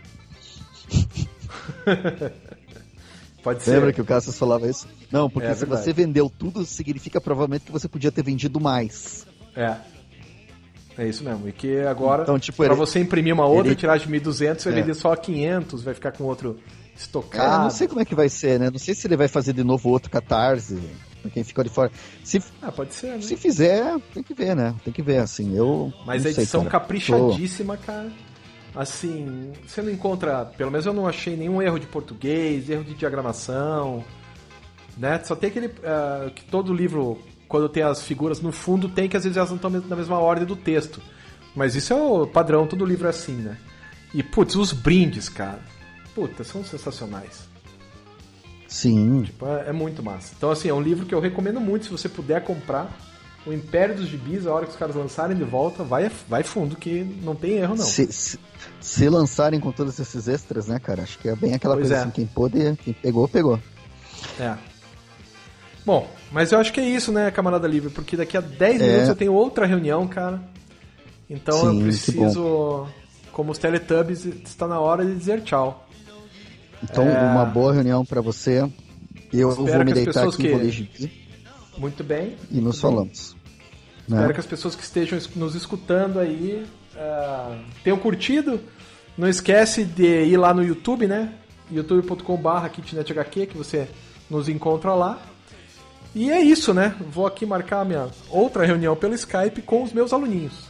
[3.45, 3.73] Pode ser.
[3.73, 4.89] Lembra que o Cassius falava isso?
[5.13, 5.85] Não, porque é, se verdade.
[5.85, 9.27] você vendeu tudo, significa provavelmente que você podia ter vendido mais.
[9.55, 9.77] É.
[10.97, 11.47] É isso mesmo.
[11.47, 13.77] E que agora, então, tipo, pra ele, você imprimir uma outra ele...
[13.77, 14.83] tiragem de 1.200, você vai é.
[14.83, 16.59] vender só 500, vai ficar com outro
[16.97, 17.61] estocado.
[17.61, 18.71] É, não sei como é que vai ser, né?
[18.71, 20.79] Não sei se ele vai fazer de novo outro catarse,
[21.21, 21.91] pra quem ficou de fora.
[22.23, 23.21] Se, ah, pode ser, né?
[23.21, 24.75] Se fizer, tem que ver, né?
[24.83, 25.93] Tem que ver, assim, eu...
[26.07, 28.11] Mas a edição sei, caprichadíssima, cara.
[28.75, 32.95] Assim, você não encontra, pelo menos eu não achei nenhum erro de português, erro de
[32.95, 34.05] diagramação,
[34.97, 35.23] né?
[35.23, 39.17] Só tem aquele, uh, que todo livro quando tem as figuras no fundo, tem que
[39.17, 41.01] às vezes elas não estão na mesma ordem do texto.
[41.55, 43.57] Mas isso é o padrão, todo livro é assim, né?
[44.13, 45.61] E, putz, os brindes, cara.
[46.15, 47.49] Puta, são sensacionais.
[48.67, 49.23] Sim.
[49.23, 50.35] Tipo, é, é, muito massa.
[50.37, 52.91] Então, assim, é um livro que eu recomendo muito, se você puder comprar.
[53.47, 56.77] O Império dos Gibis, a hora que os caras lançarem de volta, vai, vai fundo,
[56.77, 57.85] que não tem erro, não.
[57.85, 58.39] Se, se,
[58.81, 61.03] se lançarem com todos esses extras, né, cara?
[61.03, 62.03] Acho que é bem aquela pois coisa é.
[62.03, 63.61] assim, quem pôde, quem pegou, pegou.
[64.41, 64.55] É.
[65.85, 68.87] Bom, mas eu acho que é isso, né, camarada livre, porque daqui a 10 é...
[68.87, 70.41] minutos eu tenho outra reunião, cara.
[71.29, 72.87] Então Sim, eu preciso,
[73.31, 75.87] como os Teletubbies, está na hora de dizer tchau.
[76.83, 77.19] Então, é...
[77.19, 78.67] uma boa reunião para você.
[79.33, 81.24] Eu Espero vou me deitar aqui que...
[81.77, 82.37] Muito bem.
[82.51, 83.37] E nos falamos.
[84.09, 84.17] Né?
[84.17, 88.61] Espero que as pessoas que estejam nos escutando aí uh, tenham curtido.
[89.17, 91.35] Não esquece de ir lá no YouTube, né?
[91.71, 93.89] youtube.com.br kitnethq, que você
[94.29, 95.21] nos encontra lá.
[96.15, 96.95] E é isso, né?
[97.11, 100.69] Vou aqui marcar minha outra reunião pelo Skype com os meus aluninhos.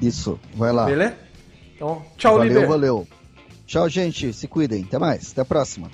[0.00, 0.86] Isso, vai lá.
[0.86, 1.16] Beleza?
[1.74, 2.68] Então, tchau, Valeu, Liber.
[2.68, 3.08] valeu.
[3.66, 4.32] Tchau, gente.
[4.32, 4.84] Se cuidem.
[4.84, 5.32] Até mais.
[5.32, 5.90] Até a próxima.